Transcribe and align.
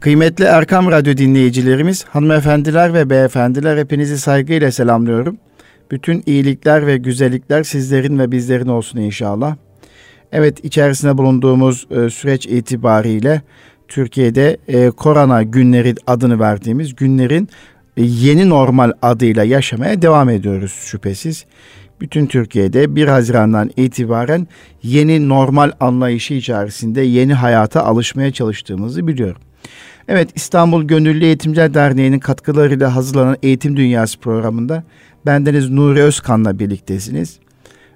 Kıymetli 0.00 0.44
Erkam 0.44 0.90
Radyo 0.90 1.16
dinleyicilerimiz, 1.16 2.04
hanımefendiler 2.04 2.94
ve 2.94 3.10
beyefendiler 3.10 3.78
hepinizi 3.78 4.18
saygıyla 4.18 4.72
selamlıyorum. 4.72 5.36
Bütün 5.90 6.22
iyilikler 6.26 6.86
ve 6.86 6.96
güzellikler 6.96 7.62
sizlerin 7.62 8.18
ve 8.18 8.32
bizlerin 8.32 8.68
olsun 8.68 8.98
inşallah. 8.98 9.56
Evet 10.32 10.64
içerisinde 10.64 11.18
bulunduğumuz 11.18 11.86
e, 11.90 12.10
süreç 12.10 12.46
itibariyle 12.46 13.42
Türkiye'de 13.88 14.56
e, 14.68 14.90
korona 14.90 15.42
günleri 15.42 15.94
adını 16.06 16.40
verdiğimiz 16.40 16.96
günlerin 16.96 17.48
e, 17.96 18.02
yeni 18.04 18.48
normal 18.48 18.92
adıyla 19.02 19.44
yaşamaya 19.44 20.02
devam 20.02 20.28
ediyoruz 20.28 20.72
şüphesiz. 20.72 21.44
Bütün 22.00 22.26
Türkiye'de 22.26 22.96
1 22.96 23.08
Haziran'dan 23.08 23.70
itibaren 23.76 24.46
yeni 24.82 25.28
normal 25.28 25.72
anlayışı 25.80 26.34
içerisinde 26.34 27.00
yeni 27.00 27.34
hayata 27.34 27.84
alışmaya 27.84 28.32
çalıştığımızı 28.32 29.06
biliyorum. 29.06 29.47
Evet 30.08 30.30
İstanbul 30.34 30.84
Gönüllü 30.84 31.24
Eğitimciler 31.24 31.74
Derneği'nin 31.74 32.18
katkılarıyla 32.18 32.96
hazırlanan 32.96 33.36
Eğitim 33.42 33.76
Dünyası 33.76 34.18
programında 34.18 34.84
bendeniz 35.26 35.70
Nuri 35.70 36.02
Özkan'la 36.02 36.58
birliktesiniz. 36.58 37.38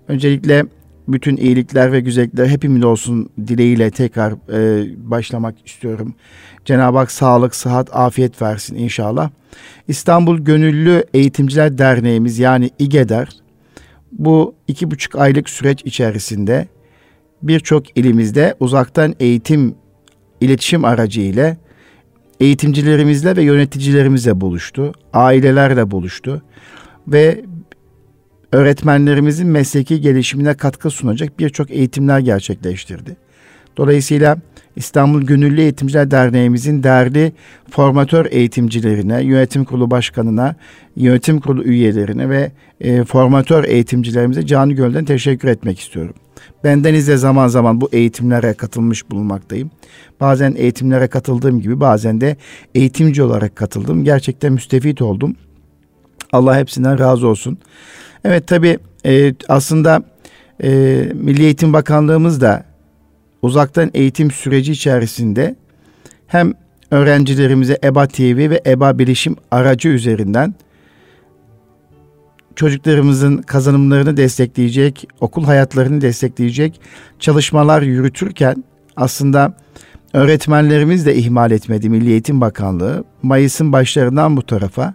Öncelikle 0.08 0.64
bütün 1.08 1.36
iyilikler 1.36 1.92
ve 1.92 2.00
güzellikler 2.00 2.46
hepimiz 2.46 2.84
olsun 2.84 3.28
dileğiyle 3.46 3.90
tekrar 3.90 4.32
e, 4.32 5.10
başlamak 5.10 5.66
istiyorum. 5.66 6.14
Cenab-ı 6.64 6.98
Hak 6.98 7.10
sağlık, 7.10 7.54
sıhhat, 7.54 7.96
afiyet 7.96 8.42
versin 8.42 8.76
inşallah. 8.76 9.30
İstanbul 9.88 10.38
Gönüllü 10.38 11.04
Eğitimciler 11.14 11.78
Derneğimiz 11.78 12.38
yani 12.38 12.70
İGEDER 12.78 13.28
bu 14.12 14.54
iki 14.68 14.90
buçuk 14.90 15.16
aylık 15.16 15.50
süreç 15.50 15.82
içerisinde 15.84 16.68
birçok 17.42 17.98
ilimizde 17.98 18.54
uzaktan 18.60 19.14
eğitim 19.20 19.74
iletişim 20.42 20.84
aracı 20.84 21.20
ile 21.20 21.56
eğitimcilerimizle 22.40 23.36
ve 23.36 23.42
yöneticilerimizle 23.42 24.40
buluştu. 24.40 24.92
Ailelerle 25.12 25.90
buluştu. 25.90 26.42
Ve 27.08 27.44
öğretmenlerimizin 28.52 29.48
mesleki 29.48 30.00
gelişimine 30.00 30.54
katkı 30.54 30.90
sunacak 30.90 31.38
birçok 31.38 31.70
eğitimler 31.70 32.18
gerçekleştirdi. 32.18 33.16
Dolayısıyla 33.76 34.36
İstanbul 34.76 35.22
Gönüllü 35.22 35.60
Eğitimciler 35.60 36.10
Derneğimizin 36.10 36.82
değerli 36.82 37.32
formatör 37.70 38.26
eğitimcilerine, 38.30 39.22
yönetim 39.24 39.64
kurulu 39.64 39.90
başkanına, 39.90 40.56
yönetim 40.96 41.40
kurulu 41.40 41.64
üyelerine 41.64 42.28
ve 42.28 42.52
e, 42.80 43.04
formatör 43.04 43.64
eğitimcilerimize 43.64 44.46
canı 44.46 44.72
gölden 44.72 45.04
teşekkür 45.04 45.48
etmek 45.48 45.80
istiyorum. 45.80 46.14
Bendeniz 46.64 47.08
de 47.08 47.16
zaman 47.16 47.48
zaman 47.48 47.80
bu 47.80 47.88
eğitimlere 47.92 48.54
katılmış 48.54 49.10
bulunmaktayım. 49.10 49.70
Bazen 50.20 50.54
eğitimlere 50.56 51.08
katıldığım 51.08 51.60
gibi 51.60 51.80
bazen 51.80 52.20
de 52.20 52.36
eğitimci 52.74 53.22
olarak 53.22 53.56
katıldım. 53.56 54.04
Gerçekten 54.04 54.52
müstefit 54.52 55.02
oldum. 55.02 55.36
Allah 56.32 56.58
hepsinden 56.58 56.98
razı 56.98 57.26
olsun. 57.26 57.58
Evet 58.24 58.46
tabi 58.46 58.78
e, 59.06 59.34
aslında 59.48 60.02
e, 60.62 60.68
Milli 61.14 61.42
Eğitim 61.42 61.72
Bakanlığımız 61.72 62.40
da 62.40 62.64
uzaktan 63.42 63.90
eğitim 63.94 64.30
süreci 64.30 64.72
içerisinde 64.72 65.56
hem 66.26 66.52
öğrencilerimize 66.90 67.78
EBA 67.84 68.06
TV 68.06 68.50
ve 68.50 68.62
EBA 68.66 68.98
Bilişim 68.98 69.36
aracı 69.50 69.88
üzerinden 69.88 70.54
çocuklarımızın 72.56 73.36
kazanımlarını 73.42 74.16
destekleyecek, 74.16 75.08
okul 75.20 75.44
hayatlarını 75.44 76.00
destekleyecek 76.00 76.80
çalışmalar 77.18 77.82
yürütürken 77.82 78.64
aslında 78.96 79.54
öğretmenlerimiz 80.12 81.06
de 81.06 81.14
ihmal 81.14 81.50
etmedi 81.50 81.88
Milli 81.88 82.10
Eğitim 82.10 82.40
Bakanlığı. 82.40 83.04
Mayıs'ın 83.22 83.72
başlarından 83.72 84.36
bu 84.36 84.46
tarafa 84.46 84.94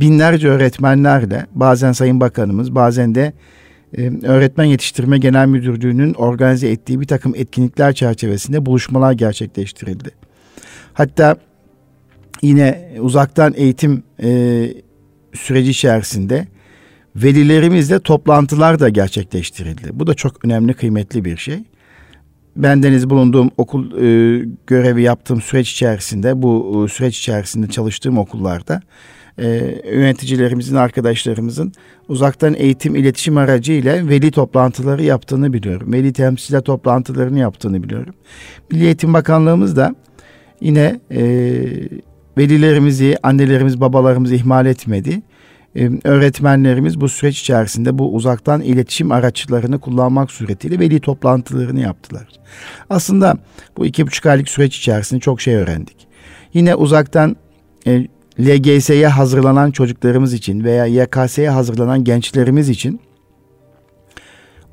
binlerce 0.00 0.48
öğretmenlerle 0.48 1.46
bazen 1.52 1.92
Sayın 1.92 2.20
Bakanımız 2.20 2.74
bazen 2.74 3.14
de 3.14 3.32
e, 3.96 4.12
Öğretmen 4.22 4.64
Yetiştirme 4.64 5.18
Genel 5.18 5.46
Müdürlüğü'nün 5.46 6.14
organize 6.14 6.68
ettiği 6.68 7.00
bir 7.00 7.06
takım 7.06 7.34
etkinlikler 7.36 7.92
çerçevesinde 7.92 8.66
buluşmalar 8.66 9.12
gerçekleştirildi. 9.12 10.10
Hatta 10.92 11.36
yine 12.42 12.88
uzaktan 13.00 13.54
eğitim 13.56 14.02
e, 14.22 14.68
süreci 15.34 15.70
içerisinde 15.70 16.46
velilerimizle 17.22 17.98
toplantılar 18.00 18.80
da 18.80 18.88
gerçekleştirildi. 18.88 19.88
Bu 19.92 20.06
da 20.06 20.14
çok 20.14 20.44
önemli, 20.44 20.74
kıymetli 20.74 21.24
bir 21.24 21.36
şey. 21.36 21.58
Bendeniz 22.56 23.10
bulunduğum 23.10 23.50
okul 23.56 23.92
e, 23.92 24.44
görevi 24.66 25.02
yaptığım 25.02 25.40
süreç 25.40 25.72
içerisinde, 25.72 26.42
bu 26.42 26.84
e, 26.84 26.88
süreç 26.88 27.18
içerisinde 27.18 27.68
çalıştığım 27.68 28.18
okullarda 28.18 28.80
e, 29.38 29.46
yöneticilerimizin, 29.92 30.76
arkadaşlarımızın 30.76 31.72
uzaktan 32.08 32.54
eğitim 32.54 32.96
iletişim 32.96 33.36
aracı 33.36 33.72
ile 33.72 34.08
veli 34.08 34.30
toplantıları 34.30 35.02
yaptığını 35.02 35.52
biliyorum. 35.52 35.92
Veli 35.92 36.12
temsilciler 36.12 36.60
toplantılarını 36.60 37.38
yaptığını 37.38 37.82
biliyorum. 37.82 38.14
Milli 38.70 38.84
Eğitim 38.84 39.14
Bakanlığımız 39.14 39.76
da 39.76 39.94
yine 40.60 41.00
e, 41.10 41.22
velilerimizi, 42.38 43.16
annelerimiz, 43.22 43.80
babalarımızı 43.80 44.34
ihmal 44.34 44.66
etmedi 44.66 45.22
öğretmenlerimiz 46.04 47.00
bu 47.00 47.08
süreç 47.08 47.40
içerisinde 47.40 47.98
bu 47.98 48.14
uzaktan 48.14 48.60
iletişim 48.60 49.12
araçlarını 49.12 49.78
kullanmak 49.78 50.30
suretiyle 50.30 50.78
veli 50.78 51.00
toplantılarını 51.00 51.80
yaptılar. 51.80 52.28
Aslında 52.90 53.36
bu 53.76 53.86
iki 53.86 54.06
buçuk 54.06 54.26
aylık 54.26 54.48
süreç 54.48 54.78
içerisinde 54.78 55.20
çok 55.20 55.40
şey 55.40 55.54
öğrendik. 55.54 56.06
Yine 56.54 56.74
uzaktan 56.74 57.36
e, 57.86 58.06
LGS'ye 58.40 59.08
hazırlanan 59.08 59.70
çocuklarımız 59.70 60.32
için 60.34 60.64
veya 60.64 60.86
YKS'ye 60.86 61.50
hazırlanan 61.50 62.04
gençlerimiz 62.04 62.68
için 62.68 63.00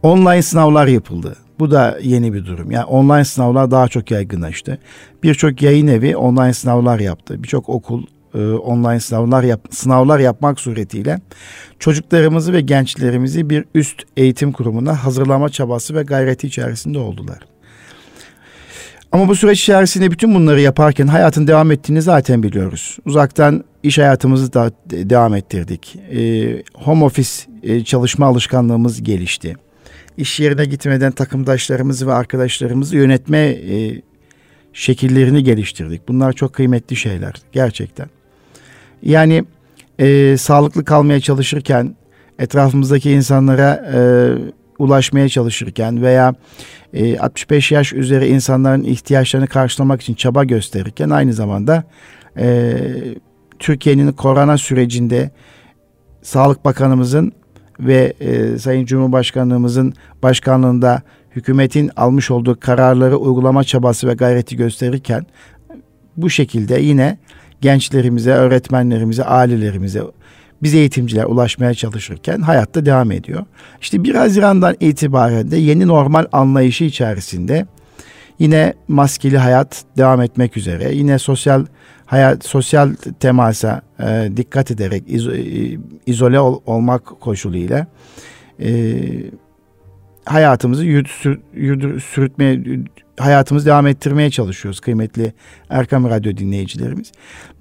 online 0.03 0.41
sınavlar 0.41 0.87
yapıldı. 0.87 1.35
Bu 1.59 1.71
da 1.71 1.97
yeni 2.01 2.33
bir 2.33 2.45
durum. 2.45 2.71
Yani 2.71 2.85
online 2.85 3.25
sınavlar 3.25 3.71
daha 3.71 3.87
çok 3.87 4.11
yaygınlaştı. 4.11 4.79
Birçok 5.23 5.61
yayın 5.61 5.87
evi 5.87 6.17
online 6.17 6.53
sınavlar 6.53 6.99
yaptı. 6.99 7.43
Birçok 7.43 7.69
okul 7.69 8.05
e, 8.35 8.53
online 8.53 8.99
sınavlar 8.99 9.43
yap, 9.43 9.61
sınavlar 9.71 10.19
yapmak 10.19 10.59
suretiyle 10.59 11.19
çocuklarımızı 11.79 12.53
ve 12.53 12.61
gençlerimizi 12.61 13.49
bir 13.49 13.65
üst 13.75 14.03
eğitim 14.17 14.51
kurumuna 14.51 15.03
hazırlama 15.03 15.49
çabası 15.49 15.95
ve 15.95 16.03
gayreti 16.03 16.47
içerisinde 16.47 16.99
oldular. 16.99 17.39
Ama 19.11 19.27
bu 19.27 19.35
süreç 19.35 19.61
içerisinde 19.61 20.11
bütün 20.11 20.35
bunları 20.35 20.61
yaparken 20.61 21.07
hayatın 21.07 21.47
devam 21.47 21.71
ettiğini 21.71 22.01
zaten 22.01 22.43
biliyoruz. 22.43 22.97
Uzaktan 23.05 23.63
iş 23.83 23.97
hayatımızı 23.97 24.53
da 24.53 24.71
devam 24.89 25.35
ettirdik. 25.35 25.95
E, 25.95 26.63
home 26.73 27.03
office 27.05 27.29
e, 27.63 27.83
çalışma 27.83 28.25
alışkanlığımız 28.25 29.03
gelişti. 29.03 29.55
İş 30.17 30.39
yerine 30.39 30.65
gitmeden 30.65 31.11
takımdaşlarımızı 31.11 32.07
ve 32.07 32.13
arkadaşlarımızı 32.13 32.95
yönetme 32.95 33.39
e, 33.39 34.01
şekillerini 34.73 35.43
geliştirdik. 35.43 36.07
Bunlar 36.07 36.33
çok 36.33 36.53
kıymetli 36.53 36.95
şeyler 36.95 37.33
gerçekten. 37.51 38.07
Yani 39.03 39.43
e, 39.99 40.37
sağlıklı 40.37 40.85
kalmaya 40.85 41.19
çalışırken, 41.19 41.95
etrafımızdaki 42.39 43.11
insanlara 43.11 43.85
e, 43.93 43.99
ulaşmaya 44.79 45.29
çalışırken 45.29 46.01
veya 46.01 46.35
e, 46.93 47.17
65 47.17 47.71
yaş 47.71 47.93
üzeri 47.93 48.27
insanların 48.27 48.83
ihtiyaçlarını 48.83 49.47
karşılamak 49.47 50.01
için 50.01 50.13
çaba 50.13 50.43
gösterirken 50.43 51.09
aynı 51.09 51.33
zamanda 51.33 51.83
e, 52.37 52.75
Türkiye'nin 53.59 54.11
korona 54.11 54.57
sürecinde 54.57 55.31
Sağlık 56.21 56.65
Bakanımızın 56.65 57.31
ve 57.79 58.13
e, 58.19 58.57
Sayın 58.57 58.85
Cumhurbaşkanlığımızın 58.85 59.93
başkanlığında 60.23 61.01
hükümetin 61.35 61.91
almış 61.95 62.31
olduğu 62.31 62.59
kararları 62.59 63.17
uygulama 63.17 63.63
çabası 63.63 64.07
ve 64.07 64.13
gayreti 64.13 64.57
gösterirken 64.57 65.25
bu 66.17 66.29
şekilde 66.29 66.81
yine 66.81 67.17
gençlerimize, 67.63 68.31
öğretmenlerimize, 68.31 69.23
ailelerimize, 69.23 70.01
biz 70.63 70.75
eğitimciler 70.75 71.23
ulaşmaya 71.23 71.73
çalışırken 71.73 72.41
hayatta 72.41 72.85
devam 72.85 73.11
ediyor. 73.11 73.45
İşte 73.81 74.03
1 74.03 74.15
Haziran'dan 74.15 74.75
itibaren 74.79 75.51
de 75.51 75.57
yeni 75.57 75.87
normal 75.87 76.25
anlayışı 76.31 76.83
içerisinde 76.83 77.65
yine 78.39 78.73
maskeli 78.87 79.37
hayat 79.37 79.83
devam 79.97 80.21
etmek 80.21 80.57
üzere, 80.57 80.95
yine 80.95 81.19
sosyal 81.19 81.65
hayat, 82.05 82.45
sosyal 82.45 82.95
temasa 83.19 83.81
e, 83.99 84.29
dikkat 84.37 84.71
ederek 84.71 85.03
iz, 85.07 85.27
e, 85.27 85.33
izole 86.05 86.39
ol, 86.39 86.61
olmak 86.65 87.05
koşuluyla 87.05 87.87
e, 88.59 88.95
hayatımızı 90.25 90.85
yürüt, 90.85 91.09
sür, 91.09 91.39
yürüt, 91.53 92.03
sürütmeye 92.03 92.63
hayatımızı 93.17 93.65
devam 93.65 93.87
ettirmeye 93.87 94.31
çalışıyoruz 94.31 94.79
kıymetli 94.79 95.33
Erkam 95.69 96.09
Radyo 96.09 96.37
dinleyicilerimiz. 96.37 97.11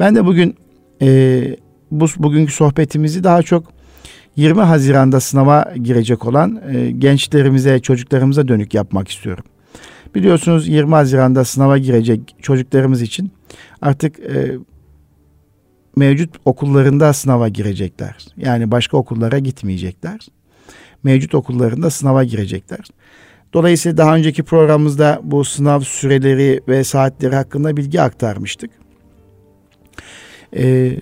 Ben 0.00 0.16
de 0.16 0.26
bugün 0.26 0.56
e, 1.02 1.43
bu 1.90 2.06
bugünkü 2.16 2.52
sohbetimizi 2.52 3.25
daha 3.25 3.43
çok 3.43 3.72
20 4.37 4.60
Haziran'da 4.60 5.20
sınava 5.20 5.75
girecek 5.82 6.26
olan 6.26 6.60
e, 6.72 6.90
gençlerimize, 6.90 7.81
çocuklarımıza 7.81 8.49
dönük 8.49 8.75
yapmak 8.75 9.08
istiyorum. 9.08 9.44
Biliyorsunuz 10.14 10.69
20 10.69 10.94
Haziran'da 10.94 11.44
sınava 11.44 11.78
girecek 11.78 12.37
çocuklarımız 12.43 13.02
için 13.02 13.32
artık 13.82 14.20
e, 14.20 14.58
mevcut 15.96 16.37
okullarında 16.44 17.12
sınava 17.12 17.48
girecekler. 17.48 18.26
Yani 18.37 18.70
başka 18.70 18.96
okullara 18.96 19.38
gitmeyecekler. 19.38 20.20
Mevcut 21.02 21.34
okullarında 21.34 21.90
sınava 21.90 22.25
girecekler. 22.25 22.81
Dolayısıyla 23.52 23.96
daha 23.96 24.16
önceki 24.16 24.43
programımızda 24.43 25.20
bu 25.22 25.44
sınav 25.44 25.81
süreleri 25.81 26.60
ve 26.69 26.84
saatleri 26.84 27.34
hakkında 27.34 27.76
bilgi 27.76 28.00
aktarmıştık. 28.00 28.70
Ee, 30.56 30.93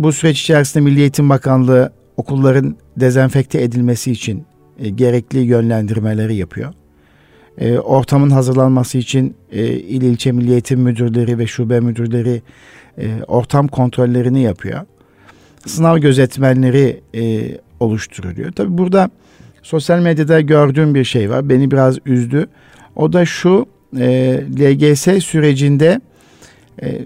bu 0.00 0.12
süreç 0.12 0.40
içerisinde 0.40 0.84
Milli 0.84 1.00
Eğitim 1.00 1.28
Bakanlığı 1.28 1.92
okulların 2.16 2.76
dezenfekte 2.96 3.62
edilmesi 3.62 4.12
için 4.12 4.44
e, 4.78 4.88
gerekli 4.88 5.38
yönlendirmeleri 5.38 6.34
yapıyor. 6.34 6.72
E, 7.58 7.78
ortamın 7.78 8.30
hazırlanması 8.30 8.98
için 8.98 9.34
e, 9.52 9.66
il 9.66 10.02
ilçe 10.02 10.32
milli 10.32 10.50
eğitim 10.52 10.80
müdürleri 10.80 11.38
ve 11.38 11.46
şube 11.46 11.80
müdürleri 11.80 12.42
e, 12.98 13.22
ortam 13.26 13.68
kontrollerini 13.68 14.42
yapıyor. 14.42 14.80
Sınav 15.66 15.98
gözetmenleri 15.98 17.00
e, 17.14 17.50
oluşturuluyor. 17.80 18.52
Tabi 18.52 18.78
burada 18.78 19.10
sosyal 19.62 19.98
medyada 19.98 20.40
gördüğüm 20.40 20.94
bir 20.94 21.04
şey 21.04 21.30
var. 21.30 21.48
Beni 21.48 21.70
biraz 21.70 21.98
üzdü. 22.06 22.46
O 22.96 23.12
da 23.12 23.24
şu 23.24 23.66
e, 23.98 24.40
LGS 24.60 25.24
sürecinde 25.24 26.00
e, 26.82 27.00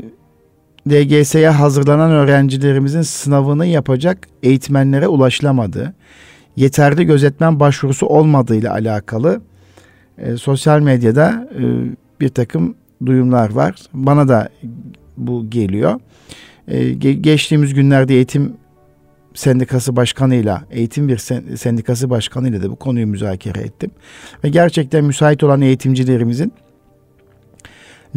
LGS'ye 0.90 1.48
hazırlanan 1.48 2.10
öğrencilerimizin 2.10 3.02
sınavını 3.02 3.66
yapacak 3.66 4.28
eğitmenlere 4.42 5.08
ulaşılamadı. 5.08 5.94
Yeterli 6.56 7.04
gözetmen 7.04 7.60
başvurusu 7.60 8.06
olmadığı 8.06 8.56
ile 8.56 8.70
alakalı 8.70 9.40
e, 10.18 10.36
sosyal 10.36 10.80
medyada 10.80 11.48
e, 11.58 11.62
bir 12.20 12.28
takım 12.28 12.74
duyumlar 13.06 13.50
var. 13.50 13.74
Bana 13.94 14.28
da 14.28 14.48
bu 15.16 15.50
geliyor. 15.50 16.00
E, 16.68 16.92
geçtiğimiz 16.92 17.74
günlerde 17.74 18.14
eğitim 18.14 18.52
sendikası 19.34 19.96
başkanıyla, 19.96 20.64
eğitim 20.70 21.08
bir 21.08 21.18
sendikası 21.56 22.10
başkanıyla 22.10 22.62
da 22.62 22.70
bu 22.70 22.76
konuyu 22.76 23.06
müzakere 23.06 23.60
ettim. 23.60 23.90
Ve 24.44 24.48
gerçekten 24.48 25.04
müsait 25.04 25.44
olan 25.44 25.60
eğitimcilerimizin 25.60 26.52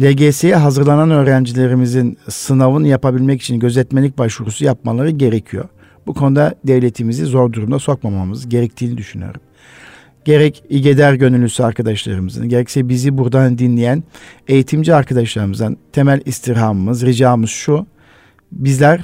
LGS'ye 0.00 0.56
hazırlanan 0.56 1.10
öğrencilerimizin 1.10 2.18
sınavını 2.28 2.88
yapabilmek 2.88 3.42
için 3.42 3.58
gözetmenlik 3.58 4.18
başvurusu 4.18 4.64
yapmaları 4.64 5.10
gerekiyor. 5.10 5.68
Bu 6.06 6.14
konuda 6.14 6.54
devletimizi 6.64 7.24
zor 7.24 7.52
durumda 7.52 7.78
sokmamamız 7.78 8.48
gerektiğini 8.48 8.96
düşünüyorum. 8.96 9.40
Gerek 10.24 10.62
İGEDER 10.68 11.14
gönüllüsü 11.14 11.62
arkadaşlarımızın, 11.62 12.48
gerekse 12.48 12.88
bizi 12.88 13.18
buradan 13.18 13.58
dinleyen 13.58 14.02
eğitimci 14.48 14.94
arkadaşlarımızdan 14.94 15.76
temel 15.92 16.20
istirhamımız, 16.24 17.06
ricamız 17.06 17.50
şu. 17.50 17.86
Bizler 18.52 19.00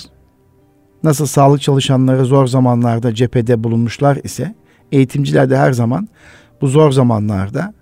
nasıl 1.04 1.26
sağlık 1.26 1.60
çalışanları 1.60 2.24
zor 2.24 2.46
zamanlarda 2.46 3.14
cephede 3.14 3.64
bulunmuşlar 3.64 4.18
ise 4.24 4.54
eğitimciler 4.92 5.50
de 5.50 5.56
her 5.56 5.72
zaman 5.72 6.08
bu 6.60 6.66
zor 6.66 6.92
zamanlarda 6.92 7.74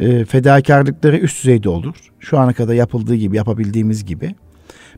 e, 0.00 0.24
fedakarlıkları 0.24 1.16
üst 1.16 1.42
düzeyde 1.42 1.68
olur. 1.68 1.94
Şu 2.20 2.38
ana 2.38 2.52
kadar 2.52 2.74
yapıldığı 2.74 3.14
gibi, 3.14 3.36
yapabildiğimiz 3.36 4.04
gibi. 4.04 4.34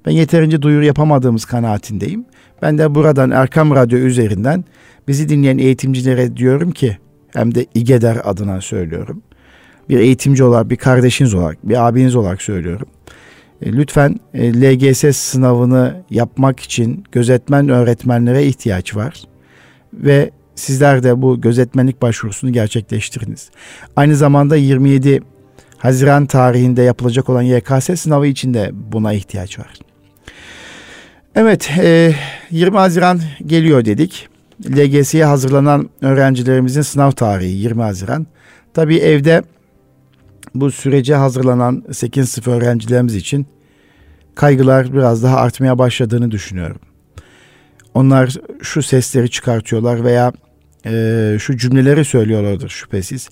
Ben 0.06 0.12
yeterince 0.12 0.62
duyuru 0.62 0.84
yapamadığımız 0.84 1.44
kanaatindeyim. 1.44 2.24
Ben 2.62 2.78
de 2.78 2.94
buradan 2.94 3.30
Erkam 3.30 3.70
Radyo 3.74 3.98
üzerinden 3.98 4.64
bizi 5.08 5.28
dinleyen 5.28 5.58
eğitimcilere 5.58 6.36
diyorum 6.36 6.70
ki 6.70 6.98
hem 7.34 7.54
de 7.54 7.66
İGEDER 7.74 8.20
adına 8.24 8.60
söylüyorum. 8.60 9.22
Bir 9.88 9.98
eğitimci 9.98 10.44
olarak, 10.44 10.70
bir 10.70 10.76
kardeşiniz 10.76 11.34
olarak, 11.34 11.68
bir 11.68 11.88
abiniz 11.88 12.16
olarak 12.16 12.42
söylüyorum. 12.42 12.86
E, 13.62 13.72
lütfen 13.72 14.20
e, 14.34 14.52
LGS 14.52 15.16
sınavını 15.16 16.02
yapmak 16.10 16.60
için 16.60 17.04
gözetmen 17.12 17.68
öğretmenlere 17.68 18.46
ihtiyaç 18.46 18.96
var. 18.96 19.22
Ve 19.92 20.30
sizler 20.54 21.02
de 21.02 21.22
bu 21.22 21.40
gözetmenlik 21.40 22.02
başvurusunu 22.02 22.52
gerçekleştiriniz. 22.52 23.50
Aynı 23.96 24.16
zamanda 24.16 24.56
27 24.56 25.20
Haziran 25.78 26.26
tarihinde 26.26 26.82
yapılacak 26.82 27.28
olan 27.28 27.42
YKS 27.42 28.00
sınavı 28.00 28.26
için 28.26 28.54
de 28.54 28.70
buna 28.72 29.12
ihtiyaç 29.12 29.58
var. 29.58 29.74
Evet, 31.34 31.70
20 32.50 32.76
e, 32.76 32.78
Haziran 32.78 33.20
geliyor 33.46 33.84
dedik. 33.84 34.28
LGS'ye 34.70 35.24
hazırlanan 35.24 35.90
öğrencilerimizin 36.00 36.82
sınav 36.82 37.10
tarihi 37.10 37.56
20 37.56 37.82
Haziran. 37.82 38.26
Tabii 38.74 38.96
evde 38.96 39.42
bu 40.54 40.70
sürece 40.70 41.14
hazırlanan 41.14 41.84
8 41.92 42.28
sınıf 42.28 42.48
öğrencilerimiz 42.48 43.14
için 43.14 43.46
kaygılar 44.34 44.92
biraz 44.92 45.22
daha 45.22 45.36
artmaya 45.36 45.78
başladığını 45.78 46.30
düşünüyorum. 46.30 46.80
Onlar 47.94 48.34
şu 48.62 48.82
sesleri 48.82 49.30
çıkartıyorlar 49.30 50.04
veya 50.04 50.32
e, 50.86 51.36
şu 51.40 51.56
cümleleri 51.56 52.04
söylüyorlardır 52.04 52.68
şüphesiz. 52.68 53.28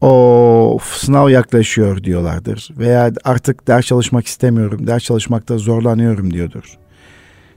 O 0.00 0.78
sınav 0.82 1.28
yaklaşıyor 1.28 2.04
diyorlardır 2.04 2.68
veya 2.78 3.12
artık 3.24 3.68
ders 3.68 3.86
çalışmak 3.86 4.26
istemiyorum, 4.26 4.86
ders 4.86 5.02
çalışmakta 5.02 5.58
zorlanıyorum 5.58 6.32
diyordur. 6.32 6.78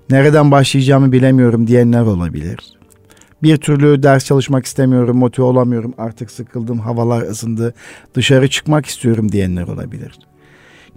Nereden 0.10 0.52
başlayacağımı 0.52 1.12
bilemiyorum 1.12 1.68
diyenler 1.68 2.02
olabilir. 2.02 2.79
Bir 3.44 3.58
türlü 3.58 4.04
ders 4.04 4.26
çalışmak 4.26 4.66
istemiyorum, 4.66 5.18
motive 5.18 5.46
olamıyorum, 5.46 5.94
artık 5.98 6.32
sıkıldım, 6.32 6.80
havalar 6.80 7.22
ısındı, 7.22 7.74
dışarı 8.14 8.48
çıkmak 8.48 8.86
istiyorum 8.86 9.32
diyenler 9.32 9.64
olabilir. 9.64 10.20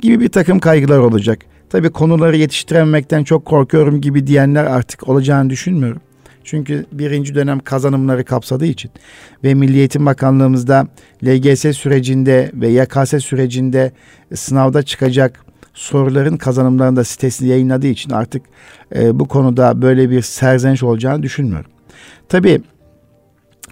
Gibi 0.00 0.20
bir 0.20 0.28
takım 0.28 0.58
kaygılar 0.58 0.98
olacak. 0.98 1.38
Tabi 1.70 1.90
konuları 1.90 2.36
yetiştirememekten 2.36 3.24
çok 3.24 3.44
korkuyorum 3.44 4.00
gibi 4.00 4.26
diyenler 4.26 4.64
artık 4.64 5.08
olacağını 5.08 5.50
düşünmüyorum. 5.50 6.00
Çünkü 6.44 6.86
birinci 6.92 7.34
dönem 7.34 7.60
kazanımları 7.60 8.24
kapsadığı 8.24 8.66
için 8.66 8.90
ve 9.44 9.54
Milli 9.54 9.78
Eğitim 9.78 10.06
Bakanlığımızda 10.06 10.86
LGS 11.24 11.76
sürecinde 11.76 12.50
ve 12.54 12.68
YKS 12.68 13.24
sürecinde 13.24 13.92
sınavda 14.34 14.82
çıkacak 14.82 15.44
soruların 15.74 16.36
kazanımlarını 16.36 16.96
da 16.96 17.04
sitesinde 17.04 17.50
yayınladığı 17.50 17.86
için 17.86 18.10
artık 18.10 18.42
e, 18.94 19.18
bu 19.18 19.28
konuda 19.28 19.82
böyle 19.82 20.10
bir 20.10 20.22
serzeniş 20.22 20.82
olacağını 20.82 21.22
düşünmüyorum. 21.22 21.70
Tabii 22.28 22.60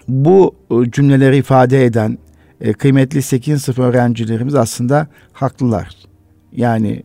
bu 0.09 0.55
e, 0.71 0.91
cümleleri 0.91 1.37
ifade 1.37 1.85
eden 1.85 2.19
e, 2.61 2.73
kıymetli 2.73 3.23
8 3.23 3.63
sınıf 3.63 3.79
öğrencilerimiz 3.79 4.55
aslında 4.55 5.07
haklılar. 5.33 5.89
Yani 6.53 7.03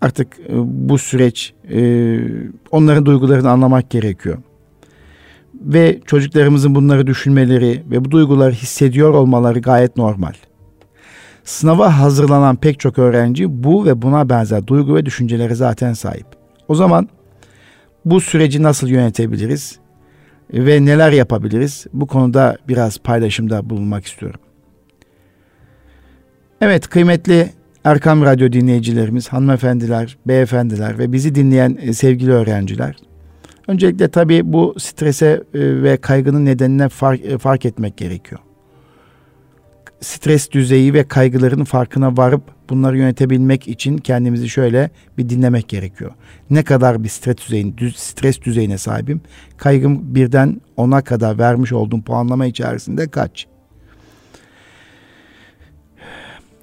artık 0.00 0.38
e, 0.48 0.52
bu 0.88 0.98
süreç 0.98 1.54
onların 2.70 3.06
duygularını 3.06 3.50
anlamak 3.50 3.90
gerekiyor. 3.90 4.38
Ve 5.54 6.00
çocuklarımızın 6.06 6.74
bunları 6.74 7.06
düşünmeleri 7.06 7.82
ve 7.90 8.04
bu 8.04 8.10
duyguları 8.10 8.52
hissediyor 8.52 9.10
olmaları 9.10 9.60
gayet 9.60 9.96
normal. 9.96 10.32
Sınava 11.44 11.98
hazırlanan 11.98 12.56
pek 12.56 12.80
çok 12.80 12.98
öğrenci 12.98 13.64
bu 13.64 13.84
ve 13.84 14.02
buna 14.02 14.28
benzer 14.28 14.66
duygu 14.66 14.94
ve 14.94 15.06
düşünceleri 15.06 15.54
zaten 15.54 15.92
sahip. 15.92 16.26
O 16.68 16.74
zaman 16.74 17.08
bu 18.04 18.20
süreci 18.20 18.62
nasıl 18.62 18.88
yönetebiliriz 18.88 19.81
ve 20.52 20.84
neler 20.84 21.12
yapabiliriz? 21.12 21.86
Bu 21.92 22.06
konuda 22.06 22.56
biraz 22.68 22.98
paylaşımda 22.98 23.70
bulunmak 23.70 24.06
istiyorum. 24.06 24.40
Evet 26.60 26.88
kıymetli 26.88 27.50
Erkam 27.84 28.22
Radyo 28.22 28.52
dinleyicilerimiz, 28.52 29.28
hanımefendiler, 29.28 30.18
beyefendiler 30.26 30.98
ve 30.98 31.12
bizi 31.12 31.34
dinleyen 31.34 31.78
e, 31.80 31.92
sevgili 31.92 32.32
öğrenciler. 32.32 32.96
Öncelikle 33.68 34.08
tabii 34.08 34.52
bu 34.52 34.74
strese 34.78 35.26
e, 35.26 35.82
ve 35.82 35.96
kaygının 35.96 36.44
nedenine 36.44 36.88
fark, 36.88 37.24
e, 37.24 37.38
fark 37.38 37.66
etmek 37.66 37.96
gerekiyor. 37.96 38.40
Stres 40.02 40.50
düzeyi 40.50 40.94
ve 40.94 41.08
kaygıların 41.08 41.64
farkına 41.64 42.16
varıp 42.16 42.42
bunları 42.70 42.98
yönetebilmek 42.98 43.68
için 43.68 43.98
kendimizi 43.98 44.48
şöyle 44.48 44.90
bir 45.18 45.28
dinlemek 45.28 45.68
gerekiyor. 45.68 46.10
Ne 46.50 46.62
kadar 46.62 47.04
bir 47.04 47.08
stres 47.08 47.36
düzeyine, 47.36 47.72
stres 47.96 48.42
düzeyine 48.42 48.78
sahibim? 48.78 49.20
Kaygım 49.56 50.14
birden 50.14 50.60
ona 50.76 51.02
kadar 51.02 51.38
vermiş 51.38 51.72
olduğum 51.72 52.02
puanlama 52.02 52.46
içerisinde 52.46 53.08
kaç? 53.08 53.46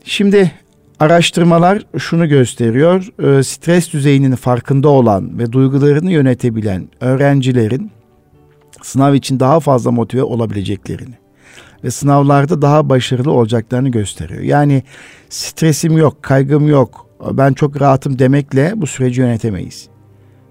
Şimdi 0.03 0.51
Araştırmalar 0.99 1.83
şunu 1.97 2.29
gösteriyor. 2.29 3.07
E, 3.23 3.43
stres 3.43 3.93
düzeyinin 3.93 4.35
farkında 4.35 4.89
olan 4.89 5.39
ve 5.39 5.51
duygularını 5.51 6.11
yönetebilen 6.11 6.87
öğrencilerin 7.01 7.91
sınav 8.81 9.13
için 9.13 9.39
daha 9.39 9.59
fazla 9.59 9.91
motive 9.91 10.23
olabileceklerini 10.23 11.18
ve 11.83 11.91
sınavlarda 11.91 12.61
daha 12.61 12.89
başarılı 12.89 13.31
olacaklarını 13.31 13.89
gösteriyor. 13.89 14.41
Yani 14.41 14.83
stresim 15.29 15.97
yok, 15.97 16.23
kaygım 16.23 16.67
yok, 16.67 17.07
ben 17.31 17.53
çok 17.53 17.81
rahatım 17.81 18.19
demekle 18.19 18.73
bu 18.75 18.87
süreci 18.87 19.21
yönetemeyiz. 19.21 19.87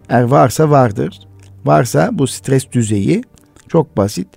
Eğer 0.09 0.23
varsa 0.23 0.71
vardır. 0.71 1.21
Varsa 1.65 2.11
bu 2.13 2.27
stres 2.27 2.73
düzeyi 2.73 3.23
çok 3.69 3.97
basit. 3.97 4.29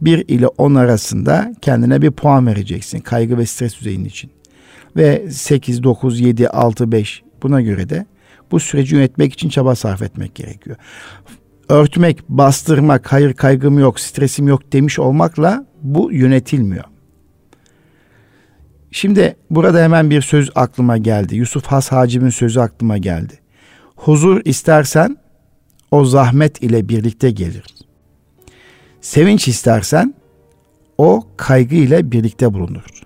1 0.00 0.28
ile 0.28 0.46
10 0.46 0.74
arasında 0.74 1.54
kendine 1.62 2.02
bir 2.02 2.10
puan 2.10 2.46
vereceksin 2.46 3.00
kaygı 3.00 3.38
ve 3.38 3.46
stres 3.46 3.80
düzeyin 3.80 4.04
için. 4.04 4.30
ve 4.96 5.30
8, 5.30 5.82
9, 5.82 6.20
7, 6.20 6.48
6, 6.48 6.92
5 6.92 7.22
buna 7.42 7.60
göre 7.60 7.88
de 7.88 8.06
bu 8.50 8.60
süreci 8.60 8.94
yönetmek 8.94 9.32
için 9.32 9.48
çaba 9.48 9.74
sarf 9.74 10.02
etmek 10.02 10.34
gerekiyor. 10.34 10.76
Örtmek, 11.68 12.28
bastırmak, 12.28 13.12
hayır 13.12 13.34
kaygım 13.34 13.78
yok, 13.78 14.00
stresim 14.00 14.48
yok 14.48 14.72
demiş 14.72 14.98
olmakla 14.98 15.66
bu 15.82 16.12
yönetilmiyor. 16.12 16.84
Şimdi 18.90 19.36
burada 19.50 19.82
hemen 19.82 20.10
bir 20.10 20.22
söz 20.22 20.50
aklıma 20.54 20.96
geldi. 20.96 21.36
Yusuf 21.36 21.66
Has 21.66 21.92
Hacim'in 21.92 22.30
sözü 22.30 22.60
aklıma 22.60 22.98
geldi. 22.98 23.38
Huzur 23.96 24.40
istersen 24.44 25.16
o 25.90 26.04
zahmet 26.04 26.62
ile 26.62 26.88
birlikte 26.88 27.30
gelir. 27.30 27.64
Sevinç 29.00 29.48
istersen 29.48 30.14
o 30.98 31.26
kaygı 31.36 31.74
ile 31.74 32.12
birlikte 32.12 32.54
bulunur. 32.54 33.02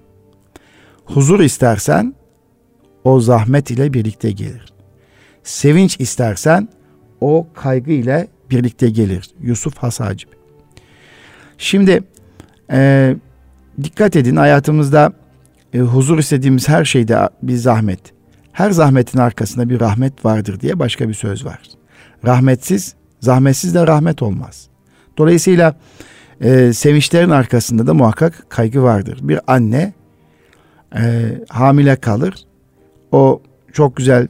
Huzur 1.04 1.40
istersen 1.40 2.14
o 3.04 3.20
zahmet 3.20 3.70
ile 3.70 3.92
birlikte 3.92 4.30
gelir. 4.30 4.72
Sevinç 5.42 6.00
istersen 6.00 6.68
o 7.20 7.46
kaygı 7.54 7.92
ile 7.92 8.28
birlikte 8.50 8.90
gelir. 8.90 9.30
Yusuf 9.40 9.76
Hasacip. 9.78 10.28
Şimdi 11.58 12.02
e, 12.70 13.16
dikkat 13.82 14.16
edin 14.16 14.36
hayatımızda 14.36 15.12
e, 15.72 15.78
huzur 15.78 16.18
istediğimiz 16.18 16.68
her 16.68 16.84
şeyde 16.84 17.28
bir 17.42 17.56
zahmet. 17.56 18.00
Her 18.52 18.70
zahmetin 18.70 19.18
arkasında 19.18 19.68
bir 19.68 19.80
rahmet 19.80 20.24
vardır 20.24 20.60
diye 20.60 20.78
başka 20.78 21.08
bir 21.08 21.14
söz 21.14 21.44
var. 21.44 21.60
Rahmetsiz, 22.24 22.94
zahmetsiz 23.20 23.74
de 23.74 23.86
rahmet 23.86 24.22
olmaz. 24.22 24.68
Dolayısıyla 25.18 25.76
e, 26.40 26.72
sevinçlerin 26.72 27.30
arkasında 27.30 27.86
da 27.86 27.94
muhakkak 27.94 28.46
kaygı 28.48 28.82
vardır. 28.82 29.18
Bir 29.22 29.40
anne 29.46 29.92
e, 30.96 31.32
hamile 31.48 31.96
kalır. 31.96 32.34
O 33.12 33.42
çok 33.72 33.96
güzel 33.96 34.28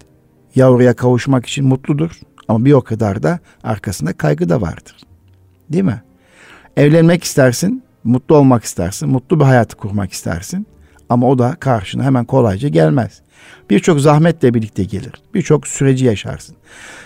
yavruya 0.54 0.96
kavuşmak 0.96 1.46
için 1.46 1.66
mutludur. 1.66 2.20
Ama 2.48 2.64
bir 2.64 2.72
o 2.72 2.80
kadar 2.80 3.22
da 3.22 3.38
arkasında 3.62 4.12
kaygı 4.12 4.48
da 4.48 4.60
vardır. 4.60 4.96
Değil 5.72 5.84
mi? 5.84 6.02
Evlenmek 6.76 7.24
istersin, 7.24 7.82
mutlu 8.06 8.36
olmak 8.36 8.64
istersin, 8.64 9.08
mutlu 9.08 9.40
bir 9.40 9.44
hayatı 9.44 9.76
kurmak 9.76 10.12
istersin. 10.12 10.66
Ama 11.08 11.28
o 11.28 11.38
da 11.38 11.56
karşına 11.60 12.04
hemen 12.04 12.24
kolayca 12.24 12.68
gelmez. 12.68 13.20
Birçok 13.70 14.00
zahmetle 14.00 14.54
birlikte 14.54 14.84
gelir. 14.84 15.12
Birçok 15.34 15.66
süreci 15.66 16.04
yaşarsın. 16.04 16.56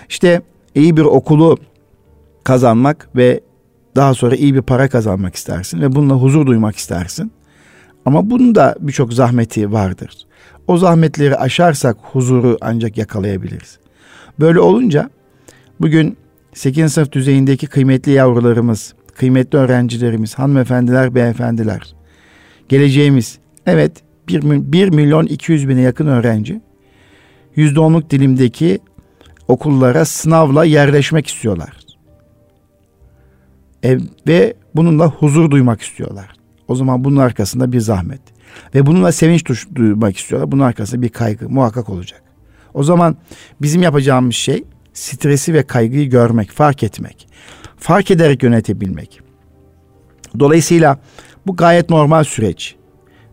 İşte 0.09 0.43
iyi 0.75 0.97
bir 0.97 1.03
okulu 1.03 1.59
kazanmak 2.45 3.09
ve 3.17 3.41
daha 3.97 4.15
sonra 4.15 4.37
iyi 4.37 4.55
bir 4.55 4.63
para 4.63 4.89
kazanmak 4.89 5.35
istersin 5.35 5.81
ve 5.81 5.93
bununla 5.93 6.15
huzur 6.15 6.47
duymak 6.47 6.77
istersin. 6.77 7.33
Ama 8.07 8.31
bunun 8.31 8.55
da 8.55 8.75
birçok 8.81 9.13
zahmeti 9.13 9.73
vardır. 9.73 10.27
O 10.67 10.77
zahmetleri 10.77 11.37
aşarsak 11.37 11.97
huzuru 12.03 12.59
ancak 12.61 12.99
yakalayabiliriz. 12.99 13.79
Böyle 14.41 14.61
olunca 14.61 15.11
bugün 15.81 16.17
8. 16.55 16.93
sınıf 16.93 17.13
düzeyindeki 17.13 17.67
kıymetli 17.67 18.13
yavrularımız, 18.13 18.95
kıymetli 19.15 19.59
öğrencilerimiz, 19.59 20.35
hanımefendiler, 20.35 21.15
beyefendiler, 21.15 21.95
geleceğimiz, 22.69 23.39
evet 23.67 23.93
1, 24.29 24.43
1 24.73 24.89
milyon 24.89 25.27
200 25.27 25.69
bine 25.69 25.81
yakın 25.81 26.07
öğrenci 26.07 26.61
%10'luk 27.57 28.11
dilimdeki 28.11 28.79
okullara 29.49 30.05
sınavla 30.05 30.65
yerleşmek 30.65 31.27
istiyorlar. 31.27 31.77
E, 33.85 33.99
ve 34.27 34.55
bununla 34.75 35.07
huzur 35.07 35.51
duymak 35.51 35.83
istiyorlar. 35.83 36.33
O 36.69 36.75
zaman 36.75 37.05
bunun 37.05 37.17
arkasında 37.17 37.73
bir 37.73 37.81
zahmet. 37.81 38.21
Ve 38.75 38.87
bununla 38.87 39.13
sevinç 39.13 39.45
duymak 39.75 40.17
istiyorlar. 40.17 40.53
Bunun 40.53 40.63
arkasında 40.63 41.03
bir 41.03 41.09
kaygı 41.09 41.49
muhakkak 41.49 41.89
olacak. 41.89 42.23
O 42.75 42.83
zaman 42.83 43.17
bizim 43.63 43.83
yapacağımız 43.83 44.35
şey 44.35 44.65
stresi 44.93 45.55
ve 45.55 45.63
kaygıyı 45.63 46.11
görmek, 46.11 46.51
fark 46.51 46.83
etmek. 46.83 47.29
Fark 47.81 48.11
ederek 48.11 48.43
yönetebilmek. 48.43 49.21
Dolayısıyla 50.39 50.99
bu 51.47 51.57
gayet 51.57 51.91
normal 51.91 52.25
süreç. 52.25 52.77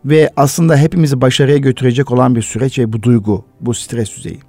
Ve 0.04 0.30
aslında 0.36 0.76
hepimizi 0.76 1.20
başarıya 1.20 1.56
götürecek 1.56 2.10
olan 2.10 2.34
bir 2.34 2.42
süreç 2.42 2.78
ve 2.78 2.92
bu 2.92 3.02
duygu, 3.02 3.44
bu 3.60 3.74
stres 3.74 4.16
düzeyi. 4.16 4.40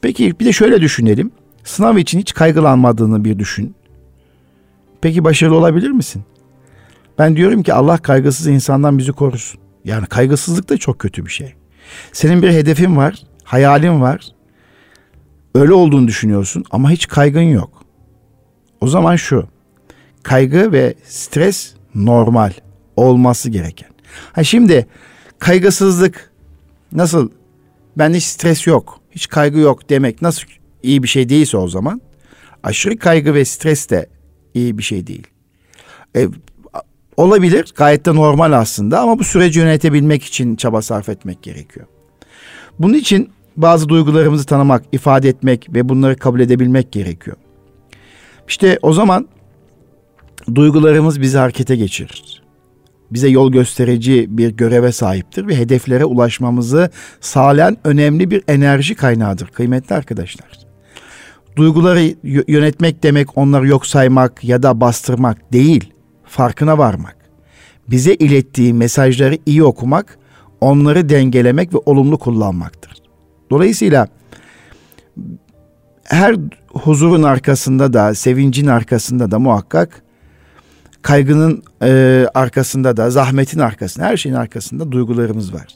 Peki 0.00 0.40
bir 0.40 0.44
de 0.44 0.52
şöyle 0.52 0.80
düşünelim. 0.80 1.30
Sınav 1.64 1.96
için 1.96 2.18
hiç 2.18 2.34
kaygılanmadığını 2.34 3.24
bir 3.24 3.38
düşün. 3.38 3.74
Peki 5.00 5.24
başarılı 5.24 5.56
olabilir 5.56 5.90
misin? 5.90 6.22
Ben 7.18 7.36
diyorum 7.36 7.62
ki 7.62 7.74
Allah 7.74 7.98
kaygısız 7.98 8.46
insandan 8.46 8.98
bizi 8.98 9.12
korusun. 9.12 9.60
Yani 9.84 10.06
kaygısızlık 10.06 10.68
da 10.68 10.78
çok 10.78 10.98
kötü 10.98 11.26
bir 11.26 11.30
şey. 11.30 11.54
Senin 12.12 12.42
bir 12.42 12.50
hedefin 12.50 12.96
var, 12.96 13.22
hayalin 13.44 14.00
var. 14.00 14.28
Öyle 15.54 15.72
olduğunu 15.72 16.08
düşünüyorsun 16.08 16.64
ama 16.70 16.90
hiç 16.90 17.08
kaygın 17.08 17.40
yok. 17.40 17.77
O 18.80 18.86
zaman 18.86 19.16
şu. 19.16 19.48
Kaygı 20.22 20.72
ve 20.72 20.94
stres 21.04 21.74
normal 21.94 22.52
olması 22.96 23.50
gereken. 23.50 23.88
Ha 24.32 24.44
şimdi 24.44 24.86
kaygısızlık 25.38 26.30
nasıl 26.92 27.30
ben 27.98 28.14
hiç 28.14 28.24
stres 28.24 28.66
yok, 28.66 29.00
hiç 29.10 29.28
kaygı 29.28 29.58
yok 29.58 29.90
demek 29.90 30.22
nasıl 30.22 30.42
iyi 30.82 31.02
bir 31.02 31.08
şey 31.08 31.28
değilse 31.28 31.56
o 31.56 31.68
zaman 31.68 32.00
aşırı 32.62 32.98
kaygı 32.98 33.34
ve 33.34 33.44
stres 33.44 33.90
de 33.90 34.06
iyi 34.54 34.78
bir 34.78 34.82
şey 34.82 35.06
değil. 35.06 35.26
E, 36.16 36.28
olabilir 37.16 37.72
gayet 37.76 38.06
de 38.06 38.14
normal 38.14 38.52
aslında 38.52 39.00
ama 39.00 39.18
bu 39.18 39.24
süreci 39.24 39.60
yönetebilmek 39.60 40.24
için 40.24 40.56
çaba 40.56 40.82
sarf 40.82 41.08
etmek 41.08 41.42
gerekiyor. 41.42 41.86
Bunun 42.78 42.94
için 42.94 43.30
bazı 43.56 43.88
duygularımızı 43.88 44.46
tanımak, 44.46 44.84
ifade 44.92 45.28
etmek 45.28 45.74
ve 45.74 45.88
bunları 45.88 46.16
kabul 46.16 46.40
edebilmek 46.40 46.92
gerekiyor. 46.92 47.36
İşte 48.48 48.78
o 48.82 48.92
zaman 48.92 49.28
duygularımız 50.54 51.20
bizi 51.20 51.38
harekete 51.38 51.76
geçirir. 51.76 52.42
Bize 53.10 53.28
yol 53.28 53.52
gösterici 53.52 54.26
bir 54.38 54.50
göreve 54.50 54.92
sahiptir 54.92 55.46
ve 55.46 55.56
hedeflere 55.56 56.04
ulaşmamızı 56.04 56.90
sağlayan 57.20 57.76
önemli 57.84 58.30
bir 58.30 58.42
enerji 58.48 58.94
kaynağıdır 58.94 59.46
kıymetli 59.46 59.94
arkadaşlar. 59.94 60.48
Duyguları 61.56 62.14
yönetmek 62.48 63.02
demek 63.02 63.38
onları 63.38 63.68
yok 63.68 63.86
saymak 63.86 64.44
ya 64.44 64.62
da 64.62 64.80
bastırmak 64.80 65.52
değil, 65.52 65.92
farkına 66.24 66.78
varmak. 66.78 67.16
Bize 67.90 68.14
ilettiği 68.14 68.74
mesajları 68.74 69.38
iyi 69.46 69.64
okumak, 69.64 70.18
onları 70.60 71.08
dengelemek 71.08 71.74
ve 71.74 71.78
olumlu 71.86 72.18
kullanmaktır. 72.18 72.92
Dolayısıyla 73.50 74.08
her 76.08 76.36
huzurun 76.72 77.22
arkasında 77.22 77.92
da, 77.92 78.14
sevincin 78.14 78.66
arkasında 78.66 79.30
da 79.30 79.38
muhakkak 79.38 80.02
kaygının 81.02 81.62
e, 81.82 82.26
arkasında 82.34 82.96
da, 82.96 83.10
zahmetin 83.10 83.58
arkasında, 83.58 84.06
her 84.06 84.16
şeyin 84.16 84.36
arkasında 84.36 84.92
duygularımız 84.92 85.54
var. 85.54 85.66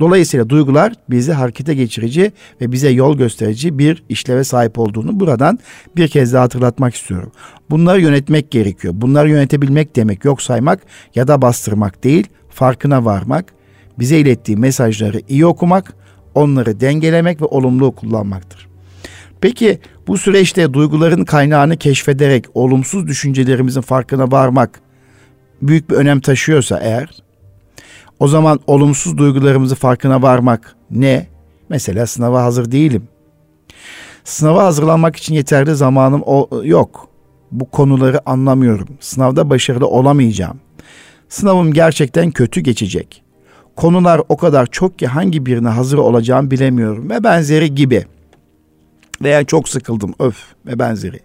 Dolayısıyla 0.00 0.48
duygular 0.48 0.92
bizi 1.10 1.32
harekete 1.32 1.74
geçirici 1.74 2.32
ve 2.60 2.72
bize 2.72 2.90
yol 2.90 3.18
gösterici 3.18 3.78
bir 3.78 4.04
işleve 4.08 4.44
sahip 4.44 4.78
olduğunu 4.78 5.20
buradan 5.20 5.58
bir 5.96 6.08
kez 6.08 6.32
daha 6.32 6.42
hatırlatmak 6.42 6.94
istiyorum. 6.94 7.32
Bunları 7.70 8.00
yönetmek 8.00 8.50
gerekiyor. 8.50 8.94
Bunları 8.96 9.30
yönetebilmek 9.30 9.96
demek 9.96 10.24
yok 10.24 10.42
saymak 10.42 10.80
ya 11.14 11.28
da 11.28 11.42
bastırmak 11.42 12.04
değil, 12.04 12.26
farkına 12.50 13.04
varmak, 13.04 13.54
bize 13.98 14.18
ilettiği 14.18 14.56
mesajları 14.56 15.20
iyi 15.28 15.46
okumak, 15.46 15.94
onları 16.34 16.80
dengelemek 16.80 17.42
ve 17.42 17.44
olumlu 17.44 17.92
kullanmaktır. 17.92 18.71
Peki 19.42 19.78
bu 20.06 20.18
süreçte 20.18 20.72
duyguların 20.72 21.24
kaynağını 21.24 21.76
keşfederek 21.76 22.44
olumsuz 22.54 23.06
düşüncelerimizin 23.06 23.80
farkına 23.80 24.30
varmak 24.30 24.80
büyük 25.62 25.90
bir 25.90 25.94
önem 25.94 26.20
taşıyorsa 26.20 26.78
eğer 26.78 27.22
o 28.20 28.28
zaman 28.28 28.60
olumsuz 28.66 29.18
duygularımızı 29.18 29.74
farkına 29.74 30.22
varmak 30.22 30.76
ne? 30.90 31.26
Mesela 31.68 32.06
sınava 32.06 32.42
hazır 32.42 32.72
değilim. 32.72 33.08
Sınava 34.24 34.64
hazırlanmak 34.64 35.16
için 35.16 35.34
yeterli 35.34 35.74
zamanım 35.74 36.22
yok. 36.64 37.08
Bu 37.52 37.70
konuları 37.70 38.30
anlamıyorum. 38.30 38.88
Sınavda 39.00 39.50
başarılı 39.50 39.86
olamayacağım. 39.86 40.60
Sınavım 41.28 41.72
gerçekten 41.72 42.30
kötü 42.30 42.60
geçecek. 42.60 43.22
Konular 43.76 44.20
o 44.28 44.36
kadar 44.36 44.66
çok 44.66 44.98
ki 44.98 45.06
hangi 45.06 45.46
birine 45.46 45.68
hazır 45.68 45.98
olacağım 45.98 46.50
bilemiyorum 46.50 47.10
ve 47.10 47.24
benzeri 47.24 47.74
gibi. 47.74 48.06
Veya 49.22 49.44
çok 49.44 49.68
sıkıldım 49.68 50.14
öf 50.18 50.36
ve 50.66 50.78
benzeri 50.78 51.20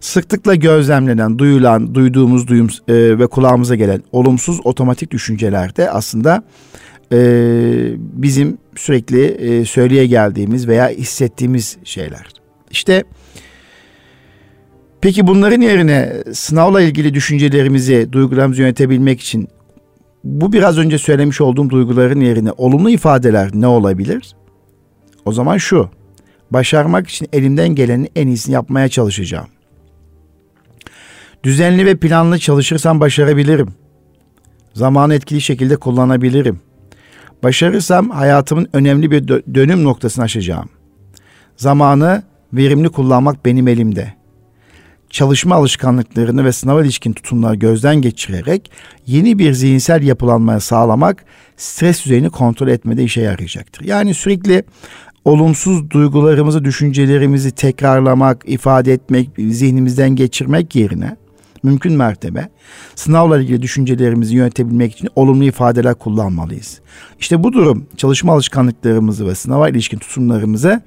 sıklıkla 0.00 0.54
gözlemlenen, 0.54 1.38
duyulan, 1.38 1.94
duyduğumuz 1.94 2.48
duyum 2.48 2.68
e, 2.88 2.94
ve 3.18 3.26
kulağımıza 3.26 3.74
gelen 3.74 4.02
olumsuz 4.12 4.60
otomatik 4.64 5.10
düşünceler 5.10 5.76
de 5.76 5.90
aslında 5.90 6.42
e, 7.12 7.18
bizim 7.98 8.58
sürekli 8.76 9.24
e, 9.24 9.64
söyleye 9.64 10.06
geldiğimiz 10.06 10.68
veya 10.68 10.88
hissettiğimiz 10.88 11.76
şeyler. 11.84 12.26
İşte 12.70 13.04
peki 15.00 15.26
bunların 15.26 15.60
yerine 15.60 16.12
sınavla 16.32 16.80
ilgili 16.80 17.14
düşüncelerimizi, 17.14 18.08
duygularımızı 18.12 18.62
yönetebilmek 18.62 19.20
için 19.20 19.48
bu 20.24 20.52
biraz 20.52 20.78
önce 20.78 20.98
söylemiş 20.98 21.40
olduğum 21.40 21.70
duyguların 21.70 22.20
yerine 22.20 22.52
olumlu 22.52 22.90
ifadeler 22.90 23.50
ne 23.54 23.66
olabilir? 23.66 24.36
O 25.24 25.32
zaman 25.32 25.58
şu. 25.58 25.90
Başarmak 26.50 27.08
için 27.08 27.28
elimden 27.32 27.68
gelenin 27.68 28.08
en 28.16 28.26
iyisini 28.26 28.54
yapmaya 28.54 28.88
çalışacağım. 28.88 29.48
Düzenli 31.42 31.86
ve 31.86 31.96
planlı 31.96 32.38
çalışırsam 32.38 33.00
başarabilirim. 33.00 33.68
Zamanı 34.74 35.14
etkili 35.14 35.40
şekilde 35.40 35.76
kullanabilirim. 35.76 36.60
Başarırsam 37.42 38.10
hayatımın 38.10 38.68
önemli 38.72 39.10
bir 39.10 39.28
dönüm 39.28 39.84
noktasını 39.84 40.24
aşacağım. 40.24 40.68
Zamanı 41.56 42.22
verimli 42.52 42.88
kullanmak 42.88 43.44
benim 43.44 43.68
elimde. 43.68 44.14
Çalışma 45.10 45.54
alışkanlıklarını 45.54 46.44
ve 46.44 46.52
sınav 46.52 46.84
ilişkin 46.84 47.12
tutumları 47.12 47.54
gözden 47.54 47.96
geçirerek 47.96 48.70
yeni 49.06 49.38
bir 49.38 49.52
zihinsel 49.52 50.02
yapılanmaya 50.02 50.60
sağlamak 50.60 51.24
stres 51.56 52.04
düzeyini 52.04 52.30
kontrol 52.30 52.68
etmede 52.68 53.04
işe 53.04 53.20
yarayacaktır. 53.20 53.84
Yani 53.84 54.14
sürekli 54.14 54.64
olumsuz 55.26 55.90
duygularımızı, 55.90 56.64
düşüncelerimizi 56.64 57.50
tekrarlamak, 57.50 58.44
ifade 58.46 58.92
etmek, 58.92 59.30
zihnimizden 59.38 60.10
geçirmek 60.10 60.76
yerine 60.76 61.16
mümkün 61.62 61.92
mertebe 61.92 62.48
sınavla 62.94 63.40
ilgili 63.40 63.62
düşüncelerimizi 63.62 64.36
yönetebilmek 64.36 64.92
için 64.92 65.08
olumlu 65.16 65.44
ifadeler 65.44 65.94
kullanmalıyız. 65.94 66.80
İşte 67.20 67.42
bu 67.42 67.52
durum 67.52 67.86
çalışma 67.96 68.32
alışkanlıklarımızı 68.32 69.26
ve 69.26 69.34
sınava 69.34 69.68
ilişkin 69.68 69.98
tutumlarımızı 69.98 70.82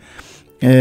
e, 0.64 0.72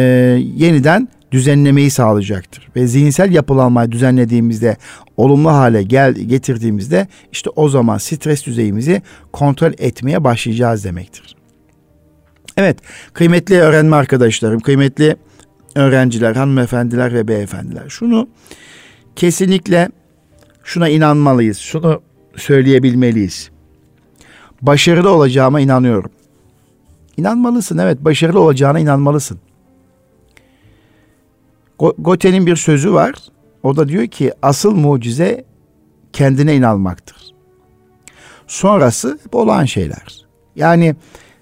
yeniden 0.56 1.08
düzenlemeyi 1.32 1.90
sağlayacaktır. 1.90 2.68
Ve 2.76 2.86
zihinsel 2.86 3.32
yapılanmayı 3.32 3.92
düzenlediğimizde, 3.92 4.76
olumlu 5.16 5.50
hale 5.50 5.82
gel 5.82 6.14
getirdiğimizde 6.14 7.08
işte 7.32 7.50
o 7.50 7.68
zaman 7.68 7.98
stres 7.98 8.46
düzeyimizi 8.46 9.02
kontrol 9.32 9.72
etmeye 9.78 10.24
başlayacağız 10.24 10.84
demektir. 10.84 11.37
Evet, 12.58 12.78
kıymetli 13.12 13.60
öğrenme 13.60 13.96
arkadaşlarım, 13.96 14.60
kıymetli 14.60 15.16
öğrenciler, 15.74 16.36
hanımefendiler 16.36 17.14
ve 17.14 17.28
beyefendiler. 17.28 17.88
Şunu 17.88 18.28
kesinlikle 19.16 19.88
şuna 20.64 20.88
inanmalıyız. 20.88 21.58
Şunu 21.58 22.02
söyleyebilmeliyiz. 22.36 23.50
Başarılı 24.62 25.10
olacağıma 25.10 25.60
inanıyorum. 25.60 26.10
İnanmalısın 27.16 27.78
evet 27.78 28.04
başarılı 28.04 28.40
olacağına 28.40 28.78
inanmalısın. 28.78 29.40
Gote'nin 31.78 32.46
bir 32.46 32.56
sözü 32.56 32.92
var. 32.92 33.14
O 33.62 33.76
da 33.76 33.88
diyor 33.88 34.06
ki 34.06 34.32
asıl 34.42 34.74
mucize 34.74 35.44
kendine 36.12 36.56
inanmaktır. 36.56 37.16
Sonrası 38.46 39.18
hep 39.24 39.34
olan 39.34 39.64
şeyler. 39.64 40.26
Yani 40.56 40.96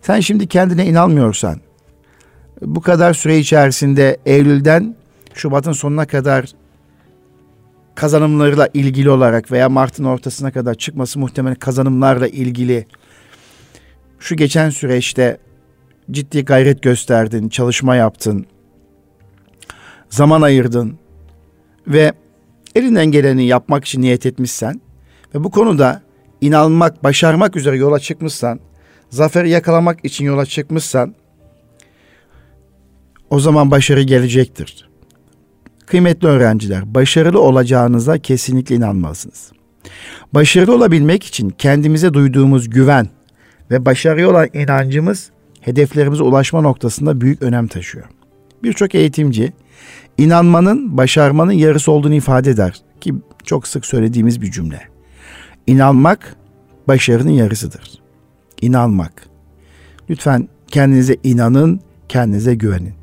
sen 0.07 0.21
şimdi 0.21 0.47
kendine 0.47 0.87
inanmıyorsan 0.87 1.61
bu 2.63 2.81
kadar 2.81 3.15
süre 3.15 3.39
içerisinde 3.39 4.17
Eylül'den 4.27 4.97
Şubat'ın 5.35 5.73
sonuna 5.73 6.07
kadar 6.07 6.53
kazanımlarıyla 7.95 8.69
ilgili 8.75 9.11
olarak 9.11 9.53
veya 9.53 9.69
Mart'ın 9.69 10.05
ortasına 10.05 10.51
kadar 10.51 10.75
çıkması 10.75 11.19
muhtemelen 11.19 11.55
kazanımlarla 11.55 12.29
ilgili 12.29 12.87
şu 14.19 14.37
geçen 14.37 14.71
süreçte 14.71 15.39
ciddi 16.11 16.45
gayret 16.45 16.83
gösterdin, 16.83 17.49
çalışma 17.49 17.97
yaptın, 17.97 18.47
zaman 20.11 20.43
ayırdın 20.43 20.99
ve 21.87 22.13
elinden 22.75 23.07
geleni 23.07 23.47
yapmak 23.47 23.85
için 23.85 24.03
niyet 24.03 24.27
etmişsen 24.27 24.81
ve 25.35 25.45
bu 25.45 25.51
konuda 25.51 26.03
inanmak, 26.41 27.05
başarmak 27.05 27.57
üzere 27.57 27.77
yola 27.77 27.99
çıkmışsan, 27.99 28.61
zaferi 29.11 29.51
yakalamak 29.51 30.05
için 30.05 30.25
yola 30.25 30.47
çıkmışsan 30.47 31.15
o 33.31 33.41
zaman 33.41 33.71
başarı 33.71 34.03
gelecektir. 34.03 34.89
Kıymetli 35.87 36.29
öğrenciler, 36.29 36.95
başarılı 36.95 37.41
olacağınıza 37.41 38.19
kesinlikle 38.19 38.75
inanmalısınız. 38.75 39.53
Başarılı 40.33 40.75
olabilmek 40.75 41.25
için 41.25 41.51
kendimize 41.51 42.15
duyduğumuz 42.15 42.71
güven 42.71 43.09
ve 43.71 43.85
başarıya 43.85 44.31
olan 44.31 44.49
inancımız 44.55 45.31
hedeflerimize 45.61 46.23
ulaşma 46.23 46.61
noktasında 46.61 47.21
büyük 47.21 47.43
önem 47.43 47.67
taşıyor. 47.67 48.05
Birçok 48.63 48.95
eğitimci 48.95 49.53
inanmanın 50.19 50.97
başarmanın 50.97 51.53
yarısı 51.53 51.93
olduğunu 51.93 52.15
ifade 52.15 52.51
eder 52.51 52.83
ki 53.01 53.15
çok 53.45 53.69
sık 53.69 53.87
söylediğimiz 53.87 54.43
bir 54.43 54.51
cümle. 54.51 54.81
İnanmak 55.67 56.37
başarının 56.89 57.31
yarısıdır. 57.31 58.06
İnanmak. 58.63 59.29
Lütfen 60.11 60.49
kendinize 60.69 61.17
inanın, 61.23 61.81
kendinize 62.09 62.55
güvenin. 62.55 62.95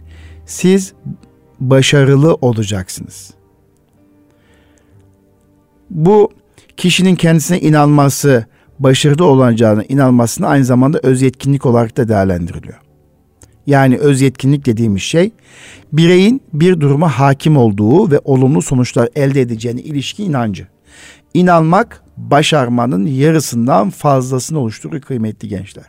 Siz 0.46 0.94
başarılı 1.60 2.34
olacaksınız. 2.34 3.34
Bu 5.90 6.30
kişinin 6.78 7.16
kendisine 7.16 7.60
inanması, 7.60 8.46
başarılı 8.80 9.26
olacağına 9.26 9.84
inanmasını 9.84 10.48
aynı 10.48 10.66
zamanda 10.66 11.00
öz 11.04 11.22
yetkinlik 11.22 11.66
olarak 11.66 11.98
da 11.98 12.10
değerlendiriliyor. 12.10 12.80
Yani 13.68 13.98
öz 13.98 14.22
yetkinlik 14.22 14.66
dediğimiz 14.66 15.02
şey 15.02 15.32
bireyin 15.94 16.42
bir 16.54 16.80
duruma 16.80 17.20
hakim 17.20 17.58
olduğu 17.58 18.12
ve 18.12 18.20
olumlu 18.24 18.62
sonuçlar 18.62 19.10
elde 19.16 19.42
edeceğine 19.42 19.82
ilişki 19.82 20.24
inancı. 20.24 20.68
İnanmak 21.34 22.03
başarmanın 22.18 23.06
yarısından 23.06 23.90
fazlasını 23.90 24.60
oluşturur 24.60 25.02
kıymetli 25.02 25.48
gençler. 25.48 25.86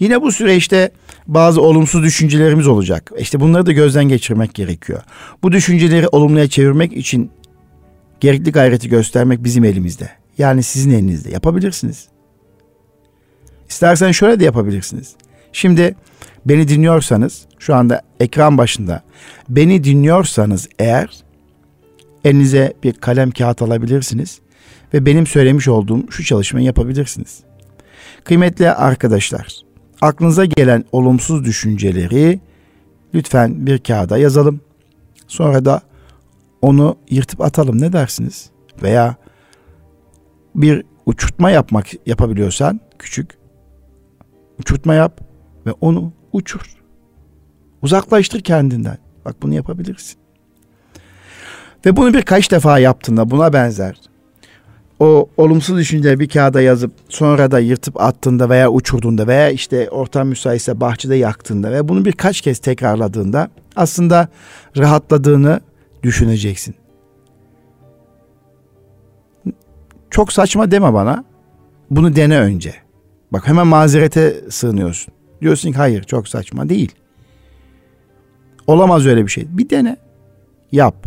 Yine 0.00 0.22
bu 0.22 0.32
süreçte 0.32 0.90
bazı 1.26 1.60
olumsuz 1.62 2.02
düşüncelerimiz 2.02 2.66
olacak. 2.66 3.12
İşte 3.18 3.40
bunları 3.40 3.66
da 3.66 3.72
gözden 3.72 4.04
geçirmek 4.04 4.54
gerekiyor. 4.54 5.02
Bu 5.42 5.52
düşünceleri 5.52 6.08
olumluya 6.08 6.48
çevirmek 6.48 6.92
için 6.92 7.30
gerekli 8.20 8.52
gayreti 8.52 8.88
göstermek 8.88 9.44
bizim 9.44 9.64
elimizde. 9.64 10.10
Yani 10.38 10.62
sizin 10.62 10.90
elinizde. 10.90 11.30
Yapabilirsiniz. 11.30 12.08
İstersen 13.68 14.12
şöyle 14.12 14.40
de 14.40 14.44
yapabilirsiniz. 14.44 15.14
Şimdi 15.52 15.94
beni 16.46 16.68
dinliyorsanız 16.68 17.46
şu 17.58 17.74
anda 17.74 18.02
ekran 18.20 18.58
başında 18.58 19.02
beni 19.48 19.84
dinliyorsanız 19.84 20.68
eğer 20.78 21.25
elinize 22.26 22.74
bir 22.82 22.92
kalem 22.92 23.30
kağıt 23.30 23.62
alabilirsiniz 23.62 24.40
ve 24.94 25.06
benim 25.06 25.26
söylemiş 25.26 25.68
olduğum 25.68 26.10
şu 26.10 26.24
çalışmayı 26.24 26.66
yapabilirsiniz. 26.66 27.40
Kıymetli 28.24 28.70
arkadaşlar, 28.70 29.60
aklınıza 30.00 30.44
gelen 30.44 30.84
olumsuz 30.92 31.44
düşünceleri 31.44 32.40
lütfen 33.14 33.66
bir 33.66 33.78
kağıda 33.78 34.18
yazalım. 34.18 34.60
Sonra 35.26 35.64
da 35.64 35.80
onu 36.62 36.96
yırtıp 37.10 37.40
atalım 37.40 37.80
ne 37.80 37.92
dersiniz? 37.92 38.50
Veya 38.82 39.16
bir 40.54 40.84
uçurtma 41.06 41.50
yapmak 41.50 41.86
yapabiliyorsan 42.06 42.80
küçük 42.98 43.38
uçurtma 44.58 44.94
yap 44.94 45.20
ve 45.66 45.72
onu 45.72 46.12
uçur. 46.32 46.76
Uzaklaştır 47.82 48.40
kendinden. 48.40 48.98
Bak 49.24 49.42
bunu 49.42 49.54
yapabilirsin. 49.54 50.25
Ve 51.86 51.96
bunu 51.96 52.14
birkaç 52.14 52.50
defa 52.50 52.78
yaptığında 52.78 53.30
buna 53.30 53.52
benzer 53.52 53.96
o 55.00 55.28
olumsuz 55.36 55.78
düşünceleri 55.78 56.20
bir 56.20 56.28
kağıda 56.28 56.60
yazıp 56.60 56.92
sonra 57.08 57.50
da 57.50 57.58
yırtıp 57.58 58.00
attığında 58.00 58.50
veya 58.50 58.70
uçurduğunda 58.70 59.26
veya 59.26 59.50
işte 59.50 59.90
ortam 59.90 60.28
müsaitse 60.28 60.80
bahçede 60.80 61.14
yaktığında 61.14 61.72
ve 61.72 61.88
bunu 61.88 62.04
birkaç 62.04 62.40
kez 62.40 62.58
tekrarladığında 62.58 63.50
aslında 63.76 64.28
rahatladığını 64.76 65.60
düşüneceksin. 66.02 66.74
Çok 70.10 70.32
saçma 70.32 70.70
deme 70.70 70.92
bana. 70.94 71.24
Bunu 71.90 72.16
dene 72.16 72.40
önce. 72.40 72.74
Bak 73.32 73.48
hemen 73.48 73.66
mazerete 73.66 74.50
sığınıyorsun. 74.50 75.14
Diyorsun 75.40 75.72
ki 75.72 75.78
hayır 75.78 76.02
çok 76.02 76.28
saçma 76.28 76.68
değil. 76.68 76.94
Olamaz 78.66 79.06
öyle 79.06 79.24
bir 79.24 79.30
şey. 79.30 79.46
Bir 79.50 79.70
dene. 79.70 79.96
Yap. 80.72 81.06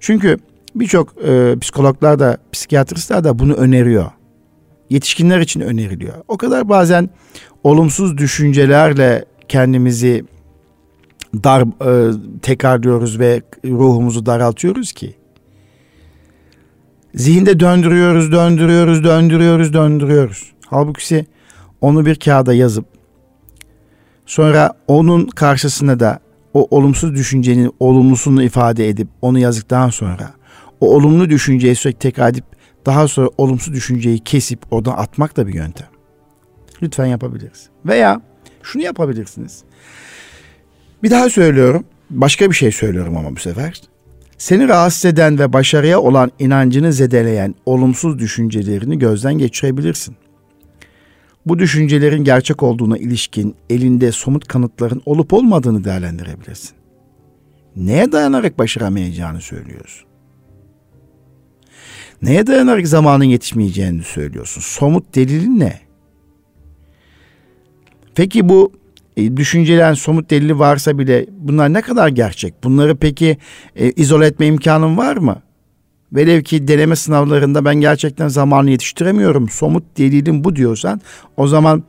Çünkü 0.00 0.38
birçok 0.74 1.24
e, 1.24 1.56
psikologlar 1.60 2.18
da 2.18 2.38
psikiyatristler 2.52 3.24
de 3.24 3.38
bunu 3.38 3.52
öneriyor. 3.52 4.10
Yetişkinler 4.90 5.40
için 5.40 5.60
öneriliyor. 5.60 6.14
O 6.28 6.36
kadar 6.36 6.68
bazen 6.68 7.10
olumsuz 7.64 8.18
düşüncelerle 8.18 9.24
kendimizi 9.48 10.24
dar 11.34 11.62
e, 11.62 12.12
tekrarlıyoruz 12.42 13.18
ve 13.18 13.42
ruhumuzu 13.64 14.26
daraltıyoruz 14.26 14.92
ki 14.92 15.14
zihinde 17.14 17.60
döndürüyoruz, 17.60 18.32
döndürüyoruz, 18.32 19.04
döndürüyoruz, 19.04 19.72
döndürüyoruz. 19.72 20.52
Halbuki 20.66 21.26
onu 21.80 22.06
bir 22.06 22.14
kağıda 22.14 22.54
yazıp 22.54 22.84
sonra 24.26 24.72
onun 24.88 25.26
karşısına 25.26 26.00
da 26.00 26.20
o 26.54 26.76
olumsuz 26.76 27.14
düşüncenin 27.14 27.74
olumlusunu 27.80 28.42
ifade 28.42 28.88
edip 28.88 29.08
onu 29.22 29.38
yazdıktan 29.38 29.90
sonra 29.90 30.30
o 30.80 30.94
olumlu 30.94 31.30
düşünceyi 31.30 31.74
sürekli 31.74 31.98
tekrar 31.98 32.30
edip 32.30 32.44
daha 32.86 33.08
sonra 33.08 33.28
olumsuz 33.38 33.74
düşünceyi 33.74 34.18
kesip 34.18 34.60
oradan 34.70 34.92
atmak 34.92 35.36
da 35.36 35.46
bir 35.46 35.54
yöntem. 35.54 35.86
Lütfen 36.82 37.06
yapabiliriz. 37.06 37.68
Veya 37.86 38.20
şunu 38.62 38.82
yapabilirsiniz. 38.82 39.62
Bir 41.02 41.10
daha 41.10 41.30
söylüyorum. 41.30 41.84
Başka 42.10 42.50
bir 42.50 42.56
şey 42.56 42.72
söylüyorum 42.72 43.16
ama 43.16 43.36
bu 43.36 43.40
sefer. 43.40 43.82
Seni 44.38 44.68
rahatsız 44.68 45.04
eden 45.04 45.38
ve 45.38 45.52
başarıya 45.52 46.00
olan 46.00 46.30
inancını 46.38 46.92
zedeleyen 46.92 47.54
olumsuz 47.66 48.18
düşüncelerini 48.18 48.98
gözden 48.98 49.34
geçirebilirsin. 49.38 50.16
Bu 51.46 51.58
düşüncelerin 51.58 52.24
gerçek 52.24 52.62
olduğuna 52.62 52.98
ilişkin 52.98 53.54
elinde 53.70 54.12
somut 54.12 54.48
kanıtların 54.48 55.02
olup 55.06 55.32
olmadığını 55.32 55.84
değerlendirebilirsin. 55.84 56.70
Neye 57.76 58.12
dayanarak 58.12 58.58
başaramayacağını 58.58 59.40
söylüyorsun? 59.40 60.08
Neye 62.22 62.46
dayanarak 62.46 62.88
zamanın 62.88 63.24
yetişmeyeceğini 63.24 64.02
söylüyorsun? 64.02 64.60
Somut 64.60 65.14
delilin 65.14 65.60
ne? 65.60 65.80
Peki 68.14 68.48
bu 68.48 68.72
e, 69.16 69.36
düşüncelerin 69.36 69.94
somut 69.94 70.30
delili 70.30 70.58
varsa 70.58 70.98
bile 70.98 71.26
bunlar 71.30 71.72
ne 71.72 71.80
kadar 71.80 72.08
gerçek? 72.08 72.64
Bunları 72.64 72.96
peki 72.96 73.36
e, 73.76 73.90
izole 73.90 74.26
etme 74.26 74.46
imkanın 74.46 74.96
var 74.96 75.16
mı? 75.16 75.42
Velev 76.12 76.42
ki 76.42 76.68
deneme 76.68 76.96
sınavlarında 76.96 77.64
ben 77.64 77.74
gerçekten 77.74 78.28
zamanı 78.28 78.70
yetiştiremiyorum. 78.70 79.48
Somut 79.48 79.98
delilim 79.98 80.44
bu 80.44 80.56
diyorsan 80.56 81.00
o 81.36 81.46
zaman 81.46 81.82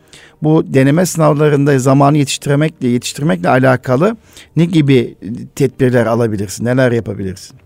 bu 0.43 0.73
deneme 0.73 1.05
sınavlarında 1.05 1.79
zamanı 1.79 2.17
yetiştirmekle 2.17 2.87
yetiştirmekle 2.87 3.49
alakalı 3.49 4.17
ne 4.55 4.65
gibi 4.65 5.15
tedbirler 5.55 6.05
alabilirsin? 6.05 6.65
Neler 6.65 6.91
yapabilirsin? 6.91 7.57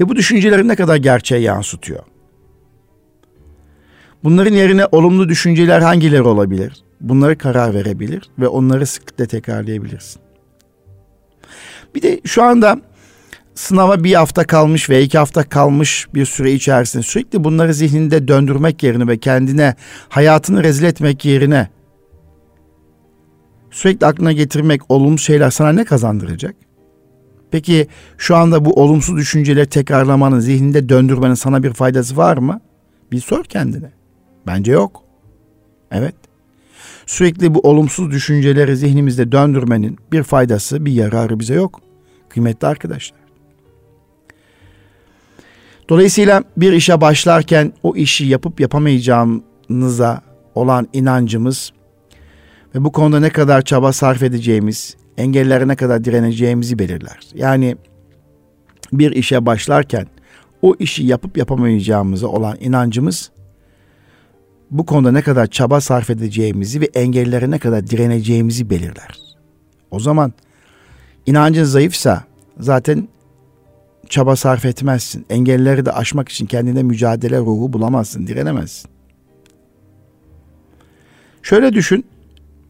Ve 0.00 0.08
bu 0.08 0.16
düşüncelerin 0.16 0.68
ne 0.68 0.76
kadar 0.76 0.96
gerçeğe 0.96 1.40
yansıtıyor? 1.40 2.02
Bunların 4.24 4.54
yerine 4.54 4.86
olumlu 4.92 5.28
düşünceler 5.28 5.80
hangileri 5.80 6.22
olabilir? 6.22 6.82
Bunları 7.00 7.38
karar 7.38 7.74
verebilir 7.74 8.30
ve 8.38 8.48
onları 8.48 8.86
sıklıkla 8.86 9.26
tekrarlayabilirsin. 9.26 10.22
Bir 11.94 12.02
de 12.02 12.20
şu 12.24 12.42
anda 12.42 12.80
sınava 13.54 14.04
bir 14.04 14.14
hafta 14.14 14.44
kalmış 14.44 14.90
ve 14.90 15.02
iki 15.02 15.18
hafta 15.18 15.48
kalmış 15.48 16.08
bir 16.14 16.26
süre 16.26 16.52
içerisinde 16.52 17.02
sürekli 17.02 17.44
bunları 17.44 17.74
zihninde 17.74 18.28
döndürmek 18.28 18.82
yerine 18.82 19.06
ve 19.06 19.18
kendine 19.18 19.74
hayatını 20.08 20.62
rezil 20.62 20.84
etmek 20.84 21.24
yerine 21.24 21.68
sürekli 23.70 24.06
aklına 24.06 24.32
getirmek 24.32 24.90
olumsuz 24.90 25.26
şeyler 25.26 25.50
sana 25.50 25.72
ne 25.72 25.84
kazandıracak? 25.84 26.54
Peki 27.50 27.86
şu 28.18 28.36
anda 28.36 28.64
bu 28.64 28.72
olumsuz 28.72 29.16
düşünceleri 29.16 29.66
tekrarlamanın, 29.66 30.40
zihninde 30.40 30.88
döndürmenin 30.88 31.34
sana 31.34 31.62
bir 31.62 31.72
faydası 31.72 32.16
var 32.16 32.36
mı? 32.36 32.60
Bir 33.12 33.20
sor 33.20 33.44
kendine. 33.44 33.92
Bence 34.46 34.72
yok. 34.72 35.02
Evet. 35.90 36.14
Sürekli 37.06 37.54
bu 37.54 37.60
olumsuz 37.60 38.10
düşünceleri 38.10 38.76
zihnimizde 38.76 39.32
döndürmenin 39.32 39.98
bir 40.12 40.22
faydası, 40.22 40.84
bir 40.84 40.92
yararı 40.92 41.40
bize 41.40 41.54
yok. 41.54 41.80
Kıymetli 42.28 42.66
arkadaşlar. 42.66 43.21
Dolayısıyla 45.88 46.44
bir 46.56 46.72
işe 46.72 47.00
başlarken 47.00 47.72
o 47.82 47.96
işi 47.96 48.24
yapıp 48.24 48.60
yapamayacağımıza 48.60 50.22
olan 50.54 50.88
inancımız 50.92 51.72
ve 52.74 52.84
bu 52.84 52.92
konuda 52.92 53.20
ne 53.20 53.30
kadar 53.30 53.62
çaba 53.62 53.92
sarf 53.92 54.22
edeceğimiz, 54.22 54.96
engellere 55.16 55.68
ne 55.68 55.76
kadar 55.76 56.04
direneceğimizi 56.04 56.78
belirler. 56.78 57.18
Yani 57.34 57.76
bir 58.92 59.10
işe 59.10 59.46
başlarken 59.46 60.06
o 60.62 60.74
işi 60.78 61.04
yapıp 61.04 61.36
yapamayacağımıza 61.36 62.26
olan 62.26 62.56
inancımız 62.60 63.30
bu 64.70 64.86
konuda 64.86 65.12
ne 65.12 65.22
kadar 65.22 65.46
çaba 65.46 65.80
sarf 65.80 66.10
edeceğimizi 66.10 66.80
ve 66.80 66.84
engellere 66.94 67.50
ne 67.50 67.58
kadar 67.58 67.86
direneceğimizi 67.86 68.70
belirler. 68.70 69.18
O 69.90 70.00
zaman 70.00 70.32
inancın 71.26 71.64
zayıfsa 71.64 72.24
zaten 72.58 73.08
çaba 74.12 74.36
sarf 74.36 74.64
etmezsin. 74.64 75.26
Engelleri 75.30 75.86
de 75.86 75.92
aşmak 75.92 76.28
için 76.28 76.46
kendine 76.46 76.82
mücadele 76.82 77.38
ruhu 77.38 77.72
bulamazsın, 77.72 78.26
direnemezsin. 78.26 78.90
Şöyle 81.42 81.72
düşün. 81.72 82.04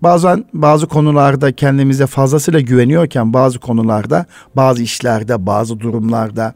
Bazen 0.03 0.45
bazı 0.53 0.87
konularda 0.87 1.53
kendimize 1.53 2.07
fazlasıyla 2.07 2.61
güveniyorken 2.61 3.33
bazı 3.33 3.59
konularda, 3.59 4.27
bazı 4.57 4.83
işlerde, 4.83 5.47
bazı 5.47 5.81
durumlarda 5.81 6.55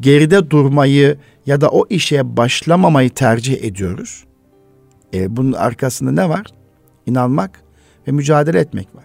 geride 0.00 0.50
durmayı 0.50 1.18
ya 1.46 1.60
da 1.60 1.68
o 1.68 1.86
işe 1.90 2.36
başlamamayı 2.36 3.10
tercih 3.10 3.64
ediyoruz. 3.64 4.24
E, 5.14 5.36
bunun 5.36 5.52
arkasında 5.52 6.12
ne 6.12 6.28
var? 6.28 6.46
İnanmak 7.06 7.60
ve 8.08 8.12
mücadele 8.12 8.60
etmek 8.60 8.94
var. 8.94 9.04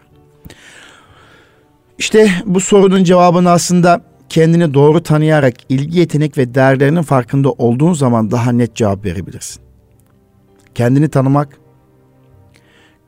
İşte 1.98 2.32
bu 2.46 2.60
sorunun 2.60 3.04
cevabını 3.04 3.50
aslında 3.50 4.15
kendini 4.36 4.74
doğru 4.74 5.04
tanıyarak 5.04 5.54
ilgi 5.70 6.00
yetenek 6.00 6.38
ve 6.38 6.56
değerlerinin 6.56 7.02
farkında 7.02 7.52
olduğun 7.52 7.94
zaman 7.94 8.32
daha 8.32 8.52
net 8.52 8.76
cevap 8.76 9.06
verebilirsin. 9.06 9.62
Kendini 10.76 11.10
tanımak, 11.10 11.58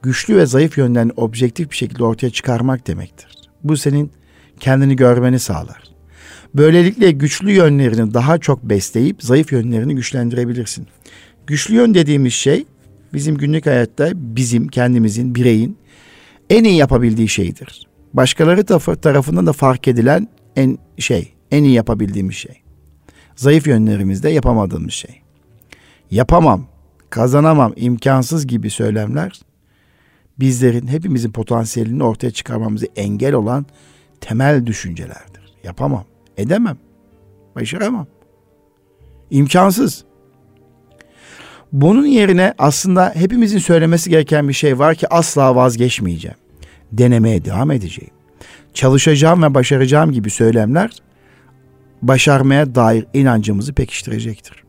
güçlü 0.02 0.38
ve 0.38 0.46
zayıf 0.46 0.78
yönlerini 0.78 1.12
objektif 1.16 1.72
bir 1.72 1.76
şekilde 1.76 2.04
ortaya 2.04 2.30
çıkarmak 2.30 2.88
demektir. 2.88 3.28
Bu 3.64 3.78
senin 3.78 4.12
kendini 4.60 4.96
görmeni 4.96 5.40
sağlar. 5.40 5.84
Böylelikle 6.56 7.12
güçlü 7.12 7.52
yönlerini 7.52 8.14
daha 8.14 8.38
çok 8.38 8.64
besleyip 8.64 9.24
zayıf 9.24 9.52
yönlerini 9.52 9.96
güçlendirebilirsin. 9.96 10.88
Güçlü 11.48 11.76
yön 11.76 11.94
dediğimiz 11.94 12.34
şey 12.34 12.66
bizim 13.14 13.38
günlük 13.38 13.66
hayatta 13.66 14.10
bizim 14.14 14.68
kendimizin 14.68 15.36
bireyin 15.36 15.78
en 16.50 16.64
iyi 16.64 16.76
yapabildiği 16.76 17.28
şeydir. 17.28 17.88
Başkaları 18.14 18.64
tarafından 19.02 19.48
da 19.48 19.54
fark 19.54 19.88
edilen 19.88 20.28
en 20.58 20.78
şey, 20.98 21.34
en 21.52 21.64
iyi 21.64 21.74
yapabildiğimiz 21.74 22.36
şey. 22.36 22.62
Zayıf 23.36 23.68
yönlerimizde 23.68 24.30
yapamadığımız 24.30 24.94
şey. 24.94 25.22
Yapamam, 26.12 26.68
kazanamam, 27.10 27.74
imkansız 27.76 28.48
gibi 28.48 28.70
söylemler 28.70 29.42
bizlerin 30.40 30.88
hepimizin 30.88 31.32
potansiyelini 31.32 32.04
ortaya 32.04 32.32
çıkarmamızı 32.32 32.88
engel 32.96 33.34
olan 33.34 33.66
temel 34.22 34.66
düşüncelerdir. 34.66 35.54
Yapamam, 35.64 36.06
edemem, 36.38 36.78
başaramam. 37.56 38.08
İmkansız. 39.30 40.04
Bunun 41.72 42.06
yerine 42.06 42.54
aslında 42.58 43.12
hepimizin 43.16 43.60
söylemesi 43.60 44.10
gereken 44.10 44.48
bir 44.48 44.54
şey 44.54 44.80
var 44.80 44.96
ki 44.96 45.08
asla 45.08 45.56
vazgeçmeyeceğim. 45.56 46.38
Denemeye 46.92 47.46
devam 47.46 47.72
edeceğim. 47.72 48.17
Çalışacağım 48.78 49.44
ve 49.44 49.54
başaracağım 49.54 50.12
gibi 50.12 50.30
söylemler 50.30 50.92
başarmaya 52.02 52.76
dair 52.76 53.06
inancımızı 53.14 53.74
pekiştirecektir. 53.74 54.64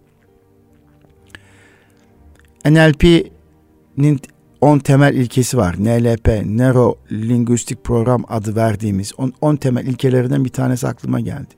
NLP'nin 2.65 4.21
10 4.61 4.79
temel 4.79 5.15
ilkesi 5.15 5.57
var. 5.57 5.77
NLP, 5.79 6.29
Neuro 6.45 6.99
Linguistik 7.13 7.85
Program 7.85 8.25
adı 8.29 8.57
verdiğimiz 8.57 9.13
10 9.41 9.57
temel 9.57 9.87
ilkelerinden 9.87 10.45
bir 10.45 10.51
tanesi 10.51 10.89
aklıma 10.89 11.21
geldi. 11.21 11.55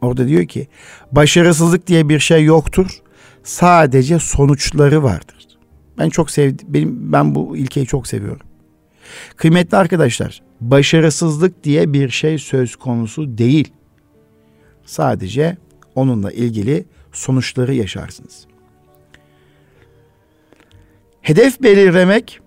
Orada 0.00 0.28
diyor 0.28 0.44
ki 0.46 0.68
başarısızlık 1.12 1.86
diye 1.86 2.08
bir 2.08 2.18
şey 2.18 2.44
yoktur 2.44 3.02
sadece 3.42 4.18
sonuçları 4.18 5.02
vardır. 5.02 5.48
Ben 5.98 6.08
çok 6.08 6.30
sevdim. 6.30 6.66
Benim 6.68 7.12
ben 7.12 7.34
bu 7.34 7.56
ilkeyi 7.56 7.86
çok 7.86 8.06
seviyorum. 8.06 8.46
Kıymetli 9.36 9.76
arkadaşlar, 9.76 10.42
başarısızlık 10.70 11.64
diye 11.64 11.92
bir 11.92 12.08
şey 12.08 12.38
söz 12.38 12.76
konusu 12.76 13.38
değil. 13.38 13.72
Sadece 14.84 15.56
onunla 15.94 16.32
ilgili 16.32 16.84
sonuçları 17.12 17.74
yaşarsınız. 17.74 18.46
Hedef 21.22 21.62
belirlemek 21.62 22.40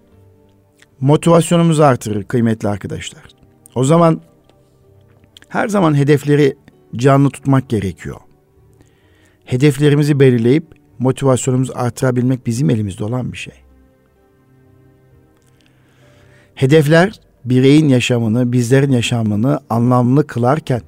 motivasyonumuzu 1.00 1.84
artırır 1.84 2.24
kıymetli 2.24 2.68
arkadaşlar. 2.68 3.24
O 3.76 3.84
zaman 3.84 4.22
her 5.50 5.68
zaman 5.68 5.98
hedefleri 5.98 6.58
canlı 6.96 7.30
tutmak 7.30 7.70
gerekiyor. 7.70 8.18
Hedeflerimizi 9.46 10.20
belirleyip 10.20 10.66
motivasyonumuzu 11.00 11.74
artırabilmek 11.76 12.48
bizim 12.48 12.70
elimizde 12.70 13.04
olan 13.04 13.32
bir 13.32 13.38
şey. 13.38 13.54
Hedefler 16.56 17.27
bireyin 17.50 17.88
yaşamını, 17.88 18.52
bizlerin 18.52 18.92
yaşamını 18.92 19.60
anlamlı 19.70 20.28
kılarken 20.28 20.82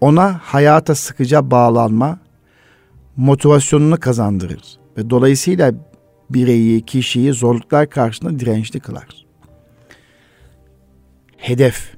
ona 0.00 0.40
hayata 0.42 0.94
sıkıca 0.94 1.50
bağlanma 1.50 2.18
motivasyonunu 3.16 4.00
kazandırır 4.00 4.78
ve 4.96 5.10
dolayısıyla 5.10 5.74
bireyi, 6.30 6.80
kişiyi 6.80 7.32
zorluklar 7.32 7.90
karşısında 7.90 8.38
dirençli 8.38 8.80
kılar. 8.80 9.26
Hedef 11.36 11.96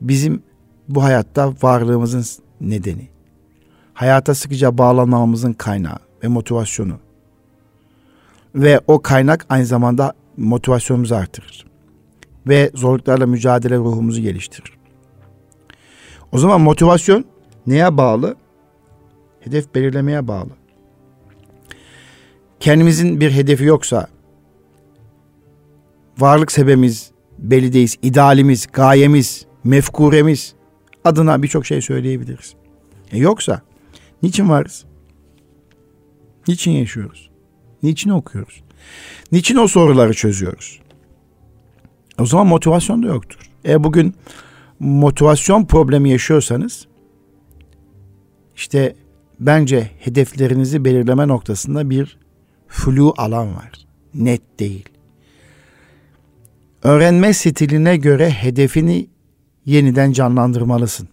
bizim 0.00 0.42
bu 0.88 1.04
hayatta 1.04 1.54
varlığımızın 1.62 2.24
nedeni. 2.60 3.08
hayata 3.94 4.34
sıkıca 4.34 4.78
bağlanmamızın 4.78 5.52
kaynağı 5.52 5.98
ve 6.24 6.28
motivasyonu. 6.28 6.98
Ve 8.54 8.80
o 8.86 9.02
kaynak 9.02 9.46
aynı 9.48 9.66
zamanda 9.66 10.12
motivasyonumuzu 10.36 11.14
artırır. 11.14 11.66
Ve 12.48 12.70
zorluklarla 12.74 13.26
mücadele 13.26 13.76
ruhumuzu 13.76 14.20
geliştirir. 14.20 14.72
O 16.32 16.38
zaman 16.38 16.60
motivasyon 16.60 17.24
neye 17.66 17.96
bağlı? 17.96 18.36
Hedef 19.40 19.74
belirlemeye 19.74 20.28
bağlı. 20.28 20.50
Kendimizin 22.60 23.20
bir 23.20 23.30
hedefi 23.30 23.64
yoksa, 23.64 24.08
varlık 26.18 26.52
sebebimiz 26.52 27.10
belli 27.38 27.72
değil, 27.72 27.96
idealimiz, 28.02 28.66
gayemiz, 28.72 29.46
mefkuremiz 29.64 30.54
adına 31.04 31.42
birçok 31.42 31.66
şey 31.66 31.82
söyleyebiliriz. 31.82 32.54
E 33.12 33.18
yoksa 33.18 33.62
niçin 34.22 34.48
varız? 34.48 34.84
Niçin 36.48 36.70
yaşıyoruz? 36.70 37.30
Niçin 37.82 38.10
okuyoruz? 38.10 38.62
Niçin 39.32 39.56
o 39.56 39.68
soruları 39.68 40.14
çözüyoruz? 40.14 40.80
O 42.20 42.26
zaman 42.26 42.46
motivasyon 42.46 43.02
da 43.02 43.06
yoktur. 43.06 43.50
E 43.64 43.84
bugün 43.84 44.14
motivasyon 44.80 45.64
problemi 45.64 46.10
yaşıyorsanız 46.10 46.86
işte 48.56 48.94
bence 49.40 49.90
hedeflerinizi 49.98 50.84
belirleme 50.84 51.28
noktasında 51.28 51.90
bir 51.90 52.18
flu 52.68 53.14
alan 53.16 53.56
var. 53.56 53.72
Net 54.14 54.58
değil. 54.60 54.88
Öğrenme 56.82 57.32
stiline 57.32 57.96
göre 57.96 58.30
hedefini 58.30 59.08
yeniden 59.64 60.12
canlandırmalısın. 60.12 61.08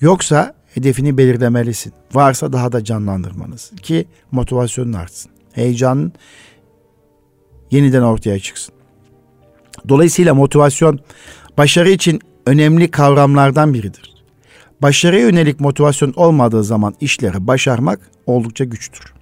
Yoksa 0.00 0.54
hedefini 0.74 1.18
belirlemelisin. 1.18 1.92
Varsa 2.14 2.52
daha 2.52 2.72
da 2.72 2.84
canlandırmalısın 2.84 3.76
ki 3.76 4.04
motivasyonun 4.32 4.92
artsın. 4.92 5.32
Heyecanın 5.52 6.12
yeniden 7.70 8.02
ortaya 8.02 8.38
çıksın. 8.38 8.74
Dolayısıyla 9.88 10.34
motivasyon 10.34 10.98
başarı 11.58 11.90
için 11.90 12.20
önemli 12.46 12.90
kavramlardan 12.90 13.74
biridir. 13.74 14.14
Başarıya 14.82 15.22
yönelik 15.22 15.60
motivasyon 15.60 16.12
olmadığı 16.16 16.64
zaman 16.64 16.94
işleri 17.00 17.46
başarmak 17.46 18.00
oldukça 18.26 18.64
güçtür. 18.64 19.12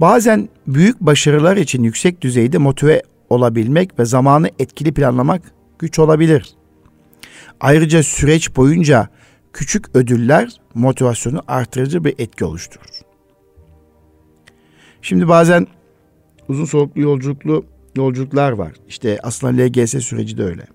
Bazen 0.00 0.48
büyük 0.66 1.00
başarılar 1.00 1.56
için 1.56 1.82
yüksek 1.82 2.20
düzeyde 2.20 2.58
motive 2.58 3.02
olabilmek 3.30 3.98
ve 3.98 4.04
zamanı 4.04 4.50
etkili 4.58 4.94
planlamak 4.94 5.42
güç 5.78 5.98
olabilir. 5.98 6.54
Ayrıca 7.60 8.02
süreç 8.02 8.56
boyunca 8.56 9.08
küçük 9.52 9.96
ödüller 9.96 10.60
motivasyonu 10.74 11.42
artırıcı 11.48 12.04
bir 12.04 12.14
etki 12.18 12.44
oluşturur. 12.44 13.00
Şimdi 15.02 15.28
bazen 15.28 15.66
uzun 16.48 16.64
soluklu 16.64 17.00
yolculuklu 17.00 17.64
yolculuklar 17.96 18.52
var. 18.52 18.72
İşte 18.88 19.18
aslında 19.22 19.62
LGS 19.62 19.90
süreci 19.90 20.38
de 20.38 20.44
öyle. 20.44 20.66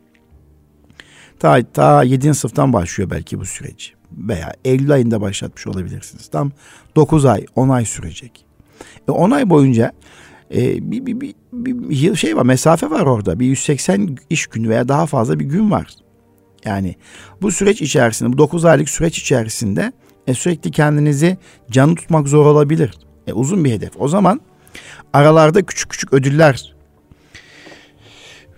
Ta, 1.39 1.61
ta 1.73 2.03
7. 2.03 2.33
sınıftan 2.33 2.73
başlıyor 2.73 3.09
belki 3.09 3.39
bu 3.39 3.45
süreç. 3.45 3.93
Veya 4.11 4.53
Eylül 4.65 4.91
ayında 4.91 5.21
başlatmış 5.21 5.67
olabilirsiniz. 5.67 6.27
Tam 6.27 6.51
9 6.95 7.25
ay, 7.25 7.45
10 7.55 7.69
ay 7.69 7.85
sürecek. 7.85 8.45
E 9.07 9.11
10 9.11 9.31
ay 9.31 9.49
boyunca 9.49 9.91
e, 10.55 10.91
bir, 10.91 11.05
bir, 11.05 11.21
bir, 11.21 11.35
bir 11.53 12.15
şey 12.15 12.37
var, 12.37 12.43
mesafe 12.43 12.89
var 12.89 13.05
orada. 13.05 13.39
Bir 13.39 13.45
180 13.45 14.17
iş 14.29 14.47
günü 14.47 14.69
veya 14.69 14.87
daha 14.87 15.05
fazla 15.05 15.39
bir 15.39 15.45
gün 15.45 15.71
var. 15.71 15.87
Yani 16.65 16.95
bu 17.41 17.51
süreç 17.51 17.81
içerisinde, 17.81 18.33
bu 18.33 18.37
9 18.37 18.65
aylık 18.65 18.89
süreç 18.89 19.17
içerisinde 19.19 19.91
e, 20.27 20.33
sürekli 20.33 20.71
kendinizi 20.71 21.37
canlı 21.71 21.95
tutmak 21.95 22.27
zor 22.27 22.45
olabilir. 22.45 22.93
E, 23.27 23.33
uzun 23.33 23.65
bir 23.65 23.71
hedef. 23.71 23.91
O 23.99 24.07
zaman 24.07 24.41
aralarda 25.13 25.65
küçük 25.65 25.89
küçük 25.89 26.13
ödüller 26.13 26.74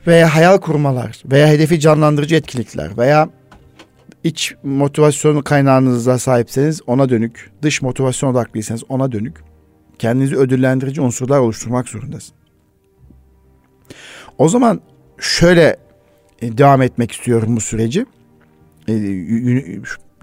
veya 0.08 0.36
hayal 0.36 0.58
kurmalar 0.58 1.22
veya 1.26 1.48
hedefi 1.48 1.80
canlandırıcı 1.80 2.36
etkinlikler 2.36 2.98
veya 2.98 3.30
iç 4.24 4.56
motivasyon 4.63 5.41
kaynağınıza 5.41 6.20
sahipseniz 6.20 6.82
ona 6.88 7.10
dönük, 7.10 7.52
dış 7.62 7.82
motivasyon 7.82 8.32
odaklıysanız 8.32 8.84
ona 8.89 9.12
dönük 9.12 9.36
kendinizi 10.00 10.36
ödüllendirici 10.36 11.02
unsurlar 11.02 11.39
oluşturmak 11.39 11.89
zorundasın. 11.89 12.36
O 14.38 14.50
zaman 14.50 14.82
şöyle 15.20 15.78
e, 16.41 16.58
devam 16.58 16.82
etmek 16.82 17.12
istiyorum 17.12 17.56
bu 17.56 17.62
süreci. 17.62 18.06
E, 18.89 18.93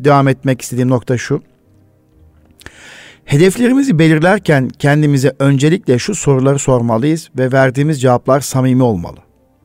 devam 0.01 0.29
etmek 0.29 0.63
istediğim 0.63 0.89
nokta 0.89 1.19
şu. 1.19 1.43
Hedeflerimizi 3.25 3.99
belirlerken 3.99 4.69
kendimize 4.69 5.33
öncelikle 5.39 5.99
şu 5.99 6.15
soruları 6.15 6.59
sormalıyız 6.59 7.31
ve 7.39 7.53
verdiğimiz 7.53 8.01
cevaplar 8.01 8.41
samimi 8.41 8.83
olmalı. 8.83 9.19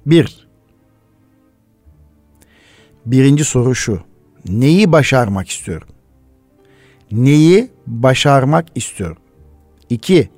Bir, 0.10 0.48
birinci 3.06 3.44
soru 3.44 3.76
şu. 3.76 4.00
Neyi 4.48 4.92
başarmak 4.92 5.50
istiyorum? 5.50 5.88
Neyi 7.12 7.70
başarmak 7.88 8.66
istiyorum? 8.76 9.18
İki, 9.90 10.30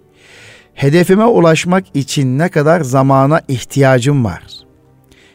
hedefime 0.74 1.26
ulaşmak 1.26 1.86
için 1.94 2.38
ne 2.38 2.50
kadar 2.50 2.82
zamana 2.82 3.42
ihtiyacım 3.48 4.26
var? 4.26 4.44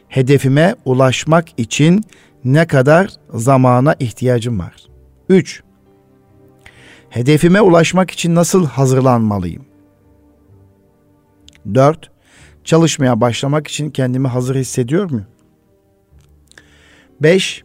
Hedefime 0.09 0.75
ulaşmak 0.85 1.49
için 1.57 2.05
ne 2.45 2.67
kadar 2.67 3.11
zamana 3.35 3.95
ihtiyacım 4.01 4.59
var? 4.59 4.75
Üç, 5.29 5.63
hedefime 7.11 7.61
ulaşmak 7.61 8.11
için 8.11 8.35
nasıl 8.35 8.67
hazırlanmalıyım? 8.67 9.65
Dört, 11.75 12.11
çalışmaya 12.67 13.21
başlamak 13.21 13.69
için 13.69 13.91
kendimi 13.91 14.29
hazır 14.29 14.57
hissediyor 14.57 15.11
muyum? 15.11 15.27
Beş, 17.21 17.65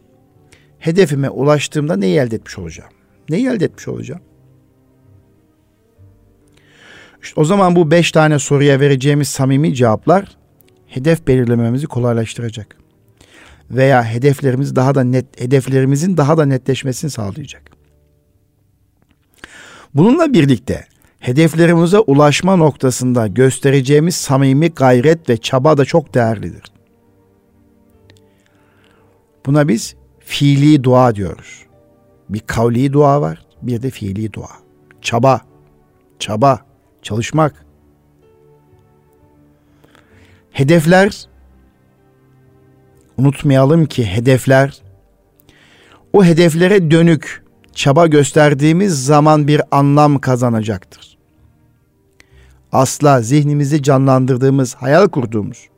hedefime 0.78 1.30
ulaştığımda 1.30 1.96
neyi 1.96 2.18
elde 2.18 2.36
etmiş 2.36 2.58
olacağım? 2.58 2.90
Neyi 3.28 3.48
elde 3.48 3.64
etmiş 3.64 3.88
olacağım? 3.88 4.20
İşte 7.22 7.40
o 7.40 7.44
zaman 7.44 7.76
bu 7.76 7.90
beş 7.90 8.12
tane 8.12 8.38
soruya 8.38 8.80
vereceğimiz 8.80 9.28
samimi 9.28 9.74
cevaplar 9.74 10.36
hedef 10.86 11.26
belirlememizi 11.26 11.86
kolaylaştıracak. 11.86 12.76
Veya 13.70 14.04
hedeflerimiz 14.04 14.76
daha 14.76 14.94
da 14.94 15.04
net 15.04 15.40
hedeflerimizin 15.40 16.16
daha 16.16 16.38
da 16.38 16.44
netleşmesini 16.46 17.10
sağlayacak. 17.10 17.62
Bununla 19.94 20.32
birlikte 20.32 20.86
hedeflerimize 21.22 21.98
ulaşma 21.98 22.56
noktasında 22.56 23.26
göstereceğimiz 23.26 24.16
samimi 24.16 24.68
gayret 24.68 25.28
ve 25.28 25.36
çaba 25.36 25.76
da 25.76 25.84
çok 25.84 26.14
değerlidir. 26.14 26.62
Buna 29.46 29.68
biz 29.68 29.94
fiili 30.18 30.84
dua 30.84 31.14
diyoruz. 31.14 31.66
Bir 32.28 32.40
kavli 32.40 32.92
dua 32.92 33.20
var, 33.20 33.46
bir 33.62 33.82
de 33.82 33.90
fiili 33.90 34.32
dua. 34.32 34.48
Çaba, 35.02 35.40
çaba, 36.18 36.60
çalışmak. 37.02 37.66
Hedefler 40.52 41.26
unutmayalım 43.18 43.86
ki 43.86 44.06
hedefler 44.06 44.82
o 46.12 46.24
hedeflere 46.24 46.90
dönük 46.90 47.42
çaba 47.74 48.06
gösterdiğimiz 48.06 49.04
zaman 49.04 49.48
bir 49.48 49.62
anlam 49.70 50.18
kazanacaktır. 50.18 51.11
Asla 52.72 53.22
zihnimizi 53.22 53.82
canlandırdığımız, 53.82 54.74
hayal 54.74 55.08
kurduğumuz 55.08 55.68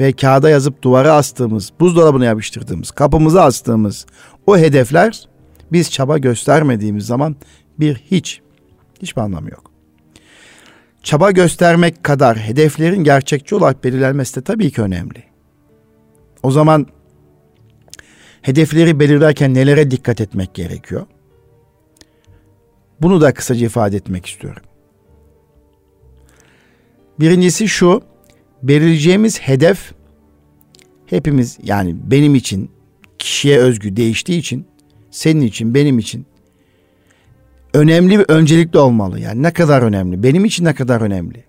ve 0.00 0.12
kağıda 0.12 0.50
yazıp 0.50 0.82
duvara 0.82 1.12
astığımız, 1.12 1.72
buzdolabına 1.80 2.24
yapıştırdığımız, 2.24 2.90
kapımıza 2.90 3.42
astığımız 3.42 4.06
o 4.46 4.58
hedefler 4.58 5.28
biz 5.72 5.90
çaba 5.90 6.18
göstermediğimiz 6.18 7.06
zaman 7.06 7.36
bir 7.80 7.94
hiç, 7.94 8.40
hiçbir 9.02 9.22
anlamı 9.22 9.50
yok. 9.50 9.70
Çaba 11.02 11.30
göstermek 11.30 12.04
kadar 12.04 12.38
hedeflerin 12.38 13.04
gerçekçi 13.04 13.54
olarak 13.54 13.84
belirlenmesi 13.84 14.36
de 14.36 14.40
tabii 14.44 14.70
ki 14.70 14.82
önemli. 14.82 15.24
O 16.42 16.50
zaman 16.50 16.86
hedefleri 18.42 19.00
belirlerken 19.00 19.54
nelere 19.54 19.90
dikkat 19.90 20.20
etmek 20.20 20.54
gerekiyor? 20.54 21.06
Bunu 23.00 23.20
da 23.20 23.34
kısaca 23.34 23.66
ifade 23.66 23.96
etmek 23.96 24.26
istiyorum. 24.26 24.62
Birincisi 27.20 27.68
şu, 27.68 28.02
belirleyeceğimiz 28.62 29.40
hedef 29.40 29.92
hepimiz 31.06 31.58
yani 31.62 31.96
benim 32.04 32.34
için 32.34 32.70
kişiye 33.18 33.58
özgü 33.58 33.96
değiştiği 33.96 34.38
için 34.38 34.66
senin 35.10 35.40
için 35.40 35.74
benim 35.74 35.98
için 35.98 36.26
önemli 37.74 38.18
ve 38.18 38.24
öncelikli 38.28 38.78
olmalı. 38.78 39.20
Yani 39.20 39.42
ne 39.42 39.52
kadar 39.52 39.82
önemli? 39.82 40.22
Benim 40.22 40.44
için 40.44 40.64
ne 40.64 40.74
kadar 40.74 41.00
önemli? 41.00 41.44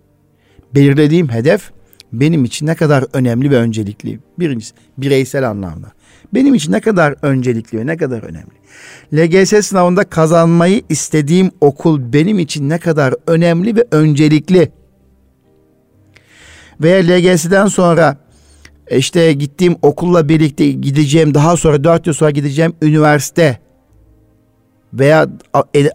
Belirlediğim 0.76 1.30
hedef 1.30 1.71
benim 2.13 2.45
için 2.45 2.67
ne 2.67 2.76
kadar 2.76 3.06
önemli 3.13 3.52
ve 3.52 3.58
öncelikli? 3.58 4.19
Birincisi 4.39 4.73
bireysel 4.97 5.49
anlamda. 5.49 5.91
Benim 6.34 6.56
için 6.56 6.71
ne 6.71 6.82
kadar 6.82 7.15
öncelikli 7.21 7.78
ve 7.78 7.86
ne 7.86 7.97
kadar 7.97 8.23
önemli? 8.23 8.54
LGS 9.13 9.67
sınavında 9.67 10.04
kazanmayı 10.04 10.82
istediğim 10.89 11.52
okul 11.62 12.13
benim 12.13 12.39
için 12.39 12.69
ne 12.69 12.78
kadar 12.78 13.15
önemli 13.28 13.76
ve 13.76 13.86
öncelikli? 13.91 14.71
Veya 16.82 17.04
LGS'den 17.04 17.68
sonra 17.68 18.18
işte 18.92 19.34
gittiğim 19.34 19.76
okulla 19.82 20.30
birlikte 20.30 20.72
gideceğim 20.72 21.34
daha 21.34 21.58
sonra 21.58 21.84
dört 21.84 22.08
yıl 22.08 22.14
sonra 22.14 22.32
gideceğim 22.32 22.74
üniversite 22.82 23.60
veya 24.94 25.28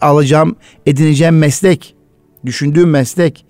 alacağım 0.01 0.57
edineceğim 0.87 1.38
meslek 1.38 1.95
düşündüğüm 2.47 2.91
meslek 2.91 3.47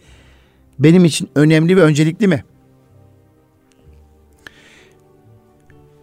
benim 0.79 1.05
için 1.05 1.29
önemli 1.35 1.77
ve 1.77 1.83
öncelikli 1.83 2.29
mi? 2.29 2.45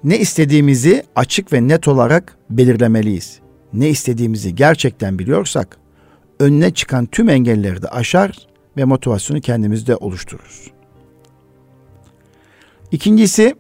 Ne 0.04 0.20
istediğimizi 0.20 1.04
açık 1.16 1.54
ve 1.54 1.68
net 1.68 1.88
olarak 1.88 2.38
belirlemeliyiz. 2.50 3.40
Ne 3.74 3.90
istediğimizi 3.90 4.56
gerçekten 4.56 5.20
biliyorsak 5.20 5.78
önüne 6.40 6.74
çıkan 6.74 7.06
tüm 7.06 7.30
engelleri 7.30 7.82
de 7.82 7.88
aşar 7.88 8.48
ve 8.78 8.84
motivasyonu 8.84 9.42
kendimizde 9.42 9.96
oluştururuz. 9.96 10.75
İkincisi 12.96 13.56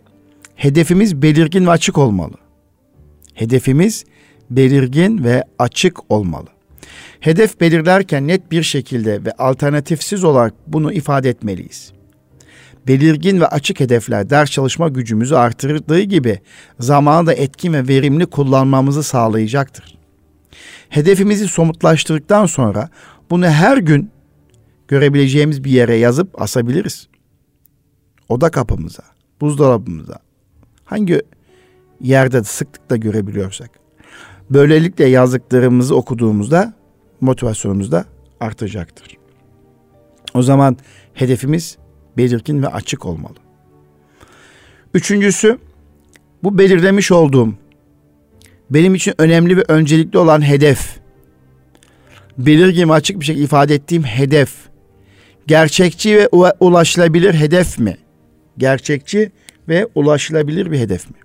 hedefimiz 0.56 1.22
belirgin 1.22 1.66
ve 1.66 1.72
açık 1.72 1.98
olmalı. 1.98 2.34
Hedefimiz 3.34 4.06
belirgin 4.50 5.24
ve 5.24 5.44
açık 5.60 6.12
olmalı. 6.12 6.48
Hedef 7.20 7.62
belirlerken 7.62 8.28
net 8.28 8.52
bir 8.52 8.64
şekilde 8.64 9.26
ve 9.26 9.32
alternatifsiz 9.32 10.24
olarak 10.24 10.54
bunu 10.68 10.94
ifade 10.94 11.30
etmeliyiz. 11.30 11.92
Belirgin 12.88 13.42
ve 13.42 13.48
açık 13.48 13.80
hedefler 13.80 14.30
ders 14.30 14.52
çalışma 14.52 14.90
gücümüzü 14.90 15.36
artırdığı 15.36 16.02
gibi 16.02 16.40
zamanı 16.80 17.28
da 17.28 17.34
etkin 17.34 17.74
ve 17.74 17.88
verimli 17.88 18.26
kullanmamızı 18.26 19.04
sağlayacaktır. 19.04 19.98
Hedefimizi 20.90 21.48
somutlaştırdıktan 21.48 22.46
sonra 22.46 22.90
bunu 23.30 23.46
her 23.46 23.78
gün 23.78 24.12
görebileceğimiz 24.88 25.64
bir 25.64 25.72
yere 25.72 25.96
yazıp 25.96 26.42
asabiliriz. 26.42 27.08
Oda 28.30 28.52
kapımıza, 28.52 29.04
buzdolabımıza, 29.42 30.20
hangi 30.86 31.22
yerde 32.02 32.44
sıklıkla 32.44 32.96
görebiliyorsak. 32.96 33.70
Böylelikle 34.50 35.06
yazdıklarımızı 35.06 35.96
okuduğumuzda 35.96 36.74
motivasyonumuz 37.22 37.92
da 37.92 38.06
artacaktır. 38.40 39.18
O 40.34 40.42
zaman 40.42 40.78
hedefimiz 41.14 41.78
belirgin 42.18 42.64
ve 42.64 42.68
açık 42.68 43.06
olmalı. 43.06 43.36
Üçüncüsü 44.94 45.58
bu 46.44 46.58
belirlemiş 46.58 47.12
olduğum 47.12 47.54
benim 48.70 48.96
için 48.96 49.14
önemli 49.18 49.58
ve 49.58 49.64
öncelikli 49.68 50.18
olan 50.18 50.48
hedef. 50.48 51.00
Belirgin 52.38 52.90
ve 52.90 52.94
açık 52.94 53.20
bir 53.20 53.26
şekilde 53.26 53.44
ifade 53.44 53.76
ettiğim 53.76 54.04
hedef. 54.04 54.56
Gerçekçi 55.48 56.18
ve 56.18 56.28
ulaşılabilir 56.60 57.34
hedef 57.34 57.80
mi? 57.80 57.98
Gerçekçi 58.58 59.32
ve 59.70 59.88
ulaşılabilir 59.96 60.72
bir 60.72 60.80
hedef 60.80 61.10
mi? 61.10 61.18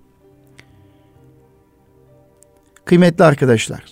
Kıymetli 2.85 3.25
arkadaşlar, 3.25 3.85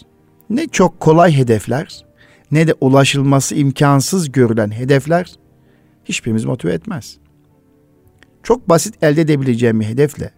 ne 0.50 0.68
çok 0.68 1.00
kolay 1.00 1.36
hedefler 1.36 2.04
ne 2.50 2.68
de 2.68 2.74
ulaşılması 2.80 3.54
imkansız 3.54 4.32
görülen 4.32 4.70
hedefler 4.70 5.32
hiçbirimiz 6.04 6.44
motive 6.44 6.72
etmez. 6.72 7.18
Çok 8.42 8.68
basit 8.68 9.02
elde 9.02 9.20
edebileceğim 9.20 9.80
bir 9.80 9.86
hedefle 9.86 10.30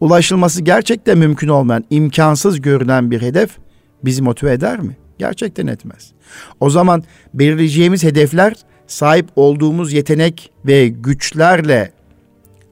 ulaşılması 0.00 0.62
gerçekten 0.62 1.18
mümkün 1.18 1.48
olmayan, 1.48 1.84
imkansız 1.90 2.60
görünen 2.60 3.10
bir 3.10 3.22
hedef 3.22 3.58
bizi 4.04 4.22
motive 4.22 4.52
eder 4.52 4.80
mi? 4.80 4.96
Gerçekten 5.18 5.66
etmez. 5.66 6.12
O 6.60 6.70
zaman 6.70 7.04
belirleyeceğimiz 7.34 8.04
hedefler 8.04 8.54
sahip 8.86 9.28
olduğumuz 9.36 9.92
yetenek 9.92 10.50
ve 10.66 10.88
güçlerle 10.88 11.92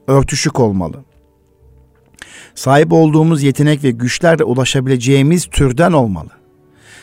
örtüşük 0.07 0.59
olmalı. 0.59 1.03
Sahip 2.55 2.93
olduğumuz 2.93 3.43
yetenek 3.43 3.83
ve 3.83 3.91
güçlerle 3.91 4.43
ulaşabileceğimiz 4.43 5.45
türden 5.45 5.91
olmalı. 5.91 6.29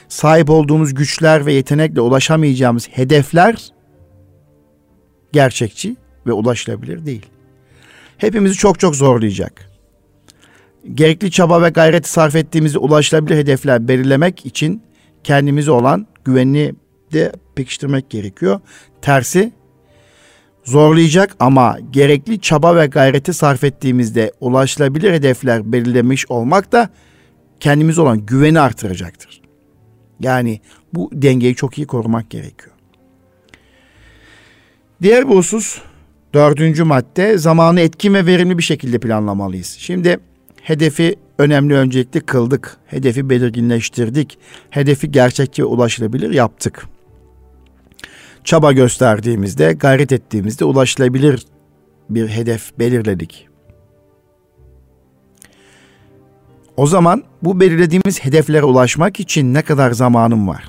Sahip 0.08 0.50
olduğumuz 0.50 0.94
güçler 0.94 1.46
ve 1.46 1.52
yetenekle 1.52 2.00
ulaşamayacağımız 2.00 2.88
hedefler 2.88 3.68
gerçekçi 5.32 5.96
ve 6.26 6.32
ulaşılabilir 6.32 7.06
değil. 7.06 7.26
Hepimizi 8.18 8.54
çok 8.54 8.80
çok 8.80 8.96
zorlayacak. 8.96 9.70
Gerekli 10.94 11.30
çaba 11.30 11.62
ve 11.62 11.68
gayreti 11.68 12.10
sarf 12.10 12.36
ettiğimizde 12.36 12.78
ulaşılabilir 12.78 13.36
hedefler 13.36 13.88
belirlemek 13.88 14.46
için 14.46 14.82
kendimize 15.24 15.70
olan 15.70 16.06
güvenini 16.24 16.74
de 17.12 17.32
pekiştirmek 17.54 18.10
gerekiyor. 18.10 18.60
Tersi 19.02 19.52
zorlayacak 20.64 21.36
ama 21.40 21.78
gerekli 21.90 22.40
çaba 22.40 22.76
ve 22.76 22.86
gayreti 22.86 23.34
sarf 23.34 23.64
ettiğimizde 23.64 24.32
ulaşılabilir 24.40 25.12
hedefler 25.12 25.72
belirlemiş 25.72 26.30
olmak 26.30 26.72
da 26.72 26.88
kendimiz 27.60 27.98
olan 27.98 28.26
güveni 28.26 28.60
artıracaktır. 28.60 29.40
Yani 30.20 30.60
bu 30.92 31.10
dengeyi 31.12 31.54
çok 31.54 31.78
iyi 31.78 31.86
korumak 31.86 32.30
gerekiyor. 32.30 32.74
Diğer 35.02 35.28
bir 35.28 35.34
husus 35.34 35.78
dördüncü 36.34 36.84
madde 36.84 37.38
zamanı 37.38 37.80
etkin 37.80 38.14
ve 38.14 38.26
verimli 38.26 38.58
bir 38.58 38.62
şekilde 38.62 38.98
planlamalıyız. 38.98 39.76
Şimdi 39.78 40.18
hedefi 40.62 41.16
önemli 41.38 41.74
öncelikli 41.74 42.20
kıldık. 42.20 42.76
Hedefi 42.86 43.30
belirginleştirdik. 43.30 44.38
Hedefi 44.70 45.10
gerçekçi 45.10 45.64
ulaşılabilir 45.64 46.30
yaptık 46.30 46.86
çaba 48.44 48.72
gösterdiğimizde, 48.72 49.72
gayret 49.72 50.12
ettiğimizde 50.12 50.64
ulaşılabilir 50.64 51.46
bir 52.11 52.29
hedef 52.29 52.79
belirledik. 52.79 53.48
O 56.76 56.87
zaman 56.87 57.24
bu 57.42 57.61
belirlediğimiz 57.61 58.24
hedeflere 58.24 58.64
ulaşmak 58.64 59.20
için 59.20 59.55
ne 59.55 59.62
kadar 59.62 59.90
zamanım 59.90 60.48
var? 60.48 60.64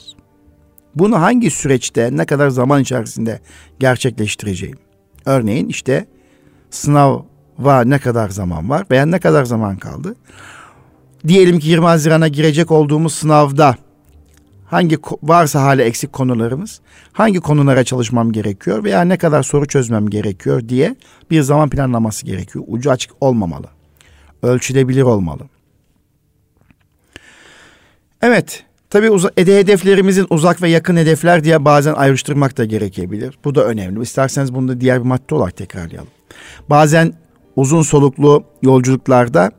Bunu 0.96 1.22
hangi 1.22 1.52
süreçte, 1.52 2.10
ne 2.12 2.26
kadar 2.26 2.50
zaman 2.50 2.82
içerisinde 2.82 3.40
gerçekleştireceğim? 3.80 4.78
Örneğin 5.26 5.70
işte 5.70 6.06
sınava 6.70 7.84
ne 7.86 8.00
kadar 8.00 8.30
zaman 8.30 8.70
var 8.70 8.86
veya 8.92 9.06
ne 9.06 9.20
kadar 9.20 9.46
zaman 9.46 9.78
kaldı? 9.78 10.16
Diyelim 11.28 11.60
ki 11.60 11.70
20 11.70 11.86
Haziran'a 11.86 12.28
girecek 12.28 12.72
olduğumuz 12.72 13.14
sınavda 13.14 13.76
hangi 14.72 14.98
varsa 15.24 15.62
hala 15.64 15.82
eksik 15.82 16.14
konularımız, 16.14 16.82
hangi 17.14 17.40
konulara 17.40 17.84
çalışmam 17.84 18.32
gerekiyor 18.32 18.84
veya 18.84 19.02
ne 19.02 19.18
kadar 19.18 19.44
soru 19.44 19.66
çözmem 19.68 20.10
gerekiyor 20.10 20.70
diye 20.70 20.96
bir 21.32 21.42
zaman 21.42 21.70
planlaması 21.70 22.26
gerekiyor. 22.26 22.66
Ucu 22.68 22.92
açık 22.92 23.12
olmamalı. 23.22 23.68
Ölçülebilir 24.44 25.02
olmalı. 25.02 25.44
Evet, 28.22 28.64
tabii 28.90 29.10
uz- 29.10 29.38
hedeflerimizin 29.38 30.28
uzak 30.30 30.62
ve 30.62 30.70
yakın 30.70 30.96
hedefler 30.98 31.44
diye 31.44 31.66
bazen 31.66 31.94
ayrıştırmak 31.94 32.58
da 32.58 32.66
gerekebilir. 32.66 33.38
Bu 33.46 33.56
da 33.56 33.66
önemli. 33.66 34.02
İsterseniz 34.02 34.54
bunu 34.54 34.68
da 34.68 34.82
diğer 34.82 35.00
bir 35.00 35.08
madde 35.08 35.36
olarak 35.36 35.58
tekrarlayalım. 35.58 36.10
Bazen 36.70 37.14
uzun 37.56 37.82
soluklu 37.82 38.44
yolculuklarda 38.62 39.52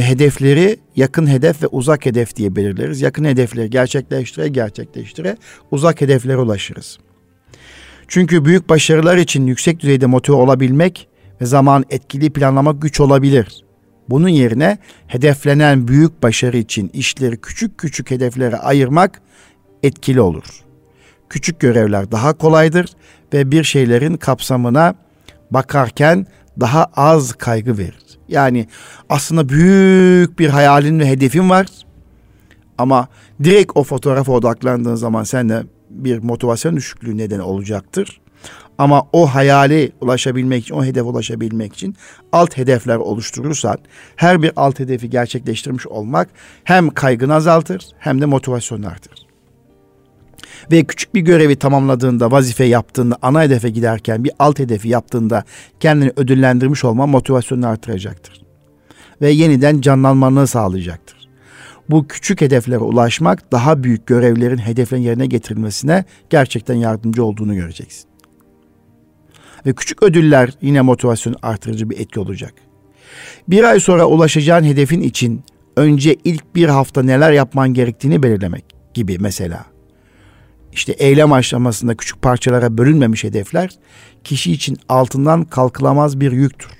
hedefleri 0.00 0.76
yakın 0.96 1.26
hedef 1.26 1.62
ve 1.62 1.66
uzak 1.66 2.06
hedef 2.06 2.36
diye 2.36 2.56
belirleriz. 2.56 3.00
Yakın 3.00 3.24
hedefleri 3.24 3.70
gerçekleştire 3.70 4.48
gerçekleştire 4.48 5.36
uzak 5.70 6.00
hedeflere 6.00 6.36
ulaşırız. 6.36 6.98
Çünkü 8.08 8.44
büyük 8.44 8.68
başarılar 8.68 9.16
için 9.16 9.46
yüksek 9.46 9.80
düzeyde 9.80 10.06
motive 10.06 10.36
olabilmek 10.36 11.08
ve 11.40 11.46
zaman 11.46 11.84
etkili 11.90 12.30
planlamak 12.30 12.82
güç 12.82 13.00
olabilir. 13.00 13.64
Bunun 14.08 14.28
yerine 14.28 14.78
hedeflenen 15.06 15.88
büyük 15.88 16.22
başarı 16.22 16.56
için 16.56 16.90
işleri 16.92 17.40
küçük 17.40 17.78
küçük 17.78 18.10
hedeflere 18.10 18.56
ayırmak 18.56 19.22
etkili 19.82 20.20
olur. 20.20 20.64
Küçük 21.28 21.60
görevler 21.60 22.12
daha 22.12 22.32
kolaydır 22.32 22.90
ve 23.32 23.50
bir 23.50 23.64
şeylerin 23.64 24.16
kapsamına 24.16 24.94
bakarken 25.50 26.26
daha 26.60 26.84
az 26.84 27.32
kaygı 27.32 27.78
verir. 27.78 28.05
Yani 28.28 28.66
aslında 29.08 29.48
büyük 29.48 30.38
bir 30.38 30.48
hayalin 30.48 31.00
ve 31.00 31.06
hedefin 31.08 31.50
var. 31.50 31.66
Ama 32.78 33.08
direkt 33.44 33.72
o 33.74 33.84
fotoğrafa 33.84 34.32
odaklandığın 34.32 34.94
zaman 34.94 35.24
sende 35.24 35.62
bir 35.90 36.18
motivasyon 36.18 36.76
düşüklüğü 36.76 37.16
nedeni 37.16 37.42
olacaktır. 37.42 38.20
Ama 38.78 39.06
o 39.12 39.26
hayali 39.34 39.92
ulaşabilmek 40.00 40.62
için, 40.64 40.74
o 40.74 40.84
hedef 40.84 41.04
ulaşabilmek 41.04 41.74
için 41.74 41.96
alt 42.32 42.56
hedefler 42.56 42.96
oluşturursan 42.96 43.78
her 44.16 44.42
bir 44.42 44.52
alt 44.56 44.80
hedefi 44.80 45.10
gerçekleştirmiş 45.10 45.86
olmak 45.86 46.28
hem 46.64 46.90
kaygını 46.90 47.34
azaltır 47.34 47.86
hem 47.98 48.20
de 48.20 48.26
motivasyonu 48.26 48.86
artırır. 48.86 49.25
Ve 50.72 50.84
küçük 50.84 51.14
bir 51.14 51.20
görevi 51.20 51.56
tamamladığında, 51.56 52.30
vazife 52.30 52.64
yaptığında, 52.64 53.16
ana 53.22 53.42
hedefe 53.42 53.70
giderken 53.70 54.24
bir 54.24 54.32
alt 54.38 54.58
hedefi 54.58 54.88
yaptığında 54.88 55.44
kendini 55.80 56.12
ödüllendirmiş 56.16 56.84
olma 56.84 57.06
motivasyonunu 57.06 57.66
artıracaktır. 57.66 58.42
Ve 59.22 59.30
yeniden 59.30 59.80
canlanmanı 59.80 60.46
sağlayacaktır. 60.46 61.28
Bu 61.90 62.08
küçük 62.08 62.40
hedeflere 62.40 62.78
ulaşmak 62.78 63.52
daha 63.52 63.82
büyük 63.82 64.06
görevlerin 64.06 64.58
hedeflerin 64.58 65.02
yerine 65.02 65.26
getirilmesine 65.26 66.04
gerçekten 66.30 66.74
yardımcı 66.74 67.24
olduğunu 67.24 67.54
göreceksin. 67.54 68.08
Ve 69.66 69.72
küçük 69.74 70.02
ödüller 70.02 70.50
yine 70.62 70.80
motivasyonu 70.80 71.36
artırıcı 71.42 71.90
bir 71.90 71.98
etki 71.98 72.20
olacak. 72.20 72.54
Bir 73.48 73.64
ay 73.64 73.80
sonra 73.80 74.06
ulaşacağın 74.06 74.64
hedefin 74.64 75.00
için 75.00 75.44
önce 75.76 76.16
ilk 76.24 76.54
bir 76.54 76.68
hafta 76.68 77.02
neler 77.02 77.32
yapman 77.32 77.74
gerektiğini 77.74 78.22
belirlemek 78.22 78.64
gibi 78.94 79.18
mesela. 79.20 79.75
İşte 80.76 80.92
eylem 80.92 81.32
aşamasında 81.32 81.94
küçük 81.94 82.22
parçalara 82.22 82.78
bölünmemiş 82.78 83.24
hedefler 83.24 83.70
kişi 84.24 84.52
için 84.52 84.78
altından 84.88 85.44
kalkılamaz 85.44 86.20
bir 86.20 86.32
yüktür. 86.32 86.70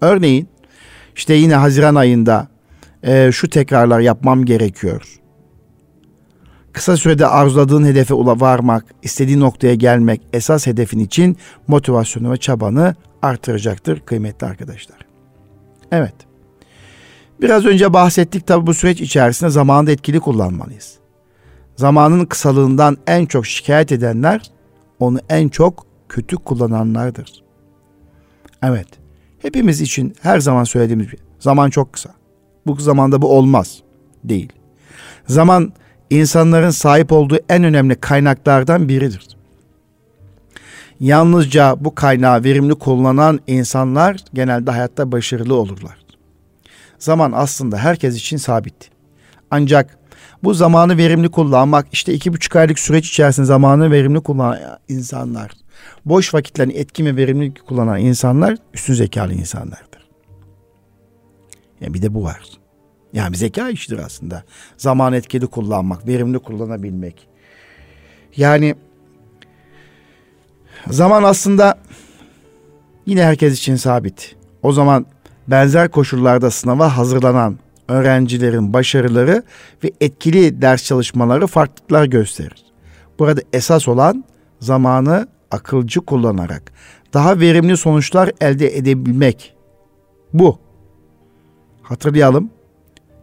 Örneğin 0.00 0.48
işte 1.16 1.34
yine 1.34 1.54
Haziran 1.54 1.94
ayında 1.94 2.48
e, 3.02 3.32
şu 3.32 3.50
tekrarlar 3.50 4.00
yapmam 4.00 4.44
gerekiyor. 4.44 5.18
Kısa 6.72 6.96
sürede 6.96 7.26
arzuladığın 7.26 7.84
hedefe 7.84 8.14
varmak, 8.14 8.84
istediğin 9.02 9.40
noktaya 9.40 9.74
gelmek 9.74 10.20
esas 10.32 10.66
hedefin 10.66 10.98
için 10.98 11.36
motivasyonu 11.68 12.32
ve 12.32 12.36
çabanı 12.36 12.94
artıracaktır 13.22 14.00
kıymetli 14.00 14.46
arkadaşlar. 14.46 14.98
Evet. 15.92 16.14
Biraz 17.40 17.66
önce 17.66 17.92
bahsettik 17.92 18.46
tabi 18.46 18.66
bu 18.66 18.74
süreç 18.74 19.00
içerisinde 19.00 19.50
zamanı 19.50 19.90
etkili 19.90 20.20
kullanmalıyız. 20.20 20.97
Zamanın 21.78 22.24
kısalığından 22.24 22.96
en 23.06 23.26
çok 23.26 23.46
şikayet 23.46 23.92
edenler 23.92 24.42
onu 25.00 25.18
en 25.28 25.48
çok 25.48 25.86
kötü 26.08 26.36
kullananlardır. 26.36 27.42
Evet. 28.62 28.86
Hepimiz 29.38 29.80
için 29.80 30.14
her 30.22 30.38
zaman 30.38 30.64
söylediğimiz 30.64 31.12
bir 31.12 31.18
zaman 31.38 31.70
çok 31.70 31.92
kısa. 31.92 32.10
Bu 32.66 32.76
zamanda 32.76 33.22
bu 33.22 33.36
olmaz 33.36 33.82
değil. 34.24 34.52
Zaman 35.26 35.72
insanların 36.10 36.70
sahip 36.70 37.12
olduğu 37.12 37.38
en 37.48 37.64
önemli 37.64 37.94
kaynaklardan 37.94 38.88
biridir. 38.88 39.28
Yalnızca 41.00 41.76
bu 41.80 41.94
kaynağı 41.94 42.44
verimli 42.44 42.74
kullanan 42.74 43.40
insanlar 43.46 44.16
genelde 44.34 44.70
hayatta 44.70 45.12
başarılı 45.12 45.54
olurlar. 45.54 45.96
Zaman 46.98 47.32
aslında 47.34 47.78
herkes 47.78 48.16
için 48.16 48.36
sabit. 48.36 48.90
Ancak 49.50 49.98
bu 50.42 50.54
zamanı 50.54 50.96
verimli 50.96 51.28
kullanmak 51.28 51.86
işte 51.92 52.14
iki 52.14 52.32
buçuk 52.32 52.56
aylık 52.56 52.78
süreç 52.78 53.08
içerisinde 53.08 53.46
zamanı 53.46 53.90
verimli 53.90 54.20
kullanan 54.20 54.58
insanlar, 54.88 55.50
boş 56.04 56.34
vakitlerini 56.34 56.72
etkin 56.72 57.06
ve 57.06 57.16
verimli 57.16 57.54
kullanan 57.54 58.00
insanlar 58.00 58.56
üstün 58.74 58.94
zekalı 58.94 59.32
insanlardır. 59.32 60.08
Yani 61.80 61.94
bir 61.94 62.02
de 62.02 62.14
bu 62.14 62.24
var. 62.24 62.40
Yani 63.12 63.36
zeka 63.36 63.70
işidir 63.70 63.98
aslında. 63.98 64.44
Zaman 64.76 65.12
etkili 65.12 65.46
kullanmak, 65.46 66.06
verimli 66.06 66.38
kullanabilmek. 66.38 67.28
Yani 68.36 68.74
zaman 70.90 71.22
aslında 71.22 71.78
yine 73.06 73.24
herkes 73.24 73.58
için 73.58 73.76
sabit. 73.76 74.36
O 74.62 74.72
zaman 74.72 75.06
benzer 75.48 75.90
koşullarda 75.90 76.50
sınava 76.50 76.96
hazırlanan 76.96 77.58
öğrencilerin 77.88 78.72
başarıları 78.72 79.42
ve 79.84 79.90
etkili 80.00 80.62
ders 80.62 80.84
çalışmaları 80.84 81.46
farklılıklar 81.46 82.04
gösterir. 82.04 82.64
Burada 83.18 83.40
esas 83.52 83.88
olan 83.88 84.24
zamanı 84.60 85.28
akılcı 85.50 86.00
kullanarak 86.00 86.72
daha 87.14 87.40
verimli 87.40 87.76
sonuçlar 87.76 88.30
elde 88.40 88.76
edebilmek. 88.76 89.54
Bu. 90.32 90.58
Hatırlayalım. 91.82 92.50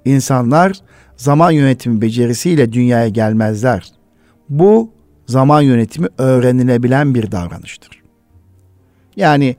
İnsanlar 0.05 0.74
zaman 1.18 1.51
yönetimi 1.51 2.01
becerisiyle 2.01 2.74
dünyaya 2.74 3.07
gelmezler. 3.07 3.91
Bu 4.49 4.91
zaman 5.28 5.61
yönetimi 5.61 6.07
öğrenilebilen 6.18 7.16
bir 7.16 7.32
davranıştır. 7.32 8.01
Yani 9.16 9.55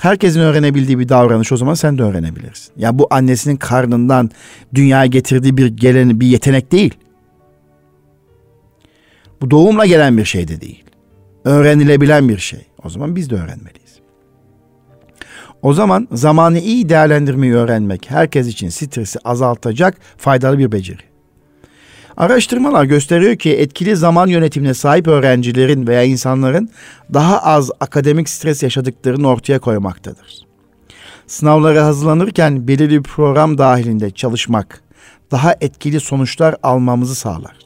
herkesin 0.00 0.40
öğrenebildiği 0.40 0.98
bir 0.98 1.08
davranış 1.08 1.52
o 1.52 1.56
zaman 1.56 1.74
sen 1.74 1.98
de 1.98 2.02
öğrenebilirsin. 2.02 2.72
Ya 2.76 2.86
yani 2.86 2.98
bu 2.98 3.06
annesinin 3.10 3.56
karnından 3.56 4.30
dünyaya 4.74 5.06
getirdiği 5.06 5.56
bir 5.56 5.66
gelen 5.66 6.20
bir 6.20 6.26
yetenek 6.26 6.72
değil. 6.72 6.94
Bu 9.42 9.50
doğumla 9.50 9.86
gelen 9.86 10.18
bir 10.18 10.24
şey 10.24 10.48
de 10.48 10.60
değil. 10.60 10.84
Öğrenilebilen 11.44 12.28
bir 12.28 12.38
şey. 12.38 12.66
O 12.84 12.88
zaman 12.88 13.16
biz 13.16 13.30
de 13.30 13.34
öğrenmeliyiz. 13.34 13.94
O 15.62 15.72
zaman 15.72 16.08
zamanı 16.12 16.58
iyi 16.58 16.88
değerlendirmeyi 16.88 17.54
öğrenmek 17.54 18.10
herkes 18.10 18.46
için 18.46 18.68
stresi 18.68 19.18
azaltacak 19.24 19.96
faydalı 20.16 20.58
bir 20.58 20.72
beceri. 20.72 21.13
Araştırmalar 22.16 22.84
gösteriyor 22.84 23.36
ki 23.36 23.50
etkili 23.50 23.96
zaman 23.96 24.26
yönetimine 24.26 24.74
sahip 24.74 25.08
öğrencilerin 25.08 25.86
veya 25.86 26.02
insanların 26.02 26.70
daha 27.14 27.38
az 27.38 27.70
akademik 27.80 28.28
stres 28.28 28.62
yaşadıklarını 28.62 29.28
ortaya 29.28 29.58
koymaktadır. 29.58 30.46
Sınavlara 31.26 31.84
hazırlanırken 31.84 32.68
belirli 32.68 32.98
bir 32.98 33.02
program 33.02 33.58
dahilinde 33.58 34.10
çalışmak 34.10 34.82
daha 35.30 35.54
etkili 35.60 36.00
sonuçlar 36.00 36.56
almamızı 36.62 37.14
sağlar. 37.14 37.56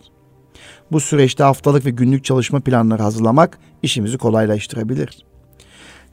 Bu 0.93 1.01
süreçte 1.01 1.45
haftalık 1.45 1.87
ve 1.87 1.91
günlük 1.91 2.25
çalışma 2.25 2.61
planları 2.61 3.03
hazırlamak 3.03 3.59
işimizi 3.83 4.19
kolaylaştırabilir. 4.19 5.25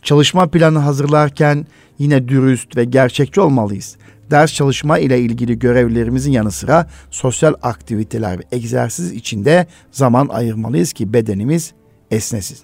Çalışma 0.02 0.48
planı 0.48 0.80
hazırlarken 0.80 1.68
yine 2.00 2.28
dürüst 2.28 2.78
ve 2.78 2.86
gerçekçi 2.86 3.42
olmalıyız. 3.42 3.98
Ders 4.32 4.54
çalışma 4.54 5.00
ile 5.00 5.20
ilgili 5.20 5.60
görevlerimizin 5.60 6.32
yanı 6.32 6.52
sıra 6.52 6.88
sosyal 7.12 7.54
aktiviteler 7.62 8.40
ve 8.40 8.44
egzersiz 8.52 9.12
içinde 9.12 9.68
zaman 9.92 10.28
ayırmalıyız 10.28 10.94
ki 10.94 11.14
bedenimiz 11.14 11.74
esnesin. 12.12 12.58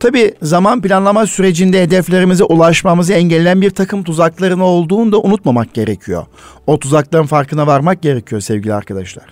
Tabi 0.00 0.34
zaman 0.42 0.82
planlama 0.82 1.26
sürecinde 1.26 1.82
hedeflerimize 1.82 2.44
ulaşmamızı 2.44 3.12
engelleyen 3.12 3.60
bir 3.60 3.70
takım 3.70 4.02
tuzakların 4.02 4.60
olduğunu 4.60 5.12
da 5.12 5.20
unutmamak 5.20 5.74
gerekiyor. 5.74 6.26
O 6.66 6.78
tuzakların 6.78 7.26
farkına 7.26 7.66
varmak 7.66 8.02
gerekiyor 8.02 8.40
sevgili 8.40 8.74
arkadaşlar. 8.74 9.24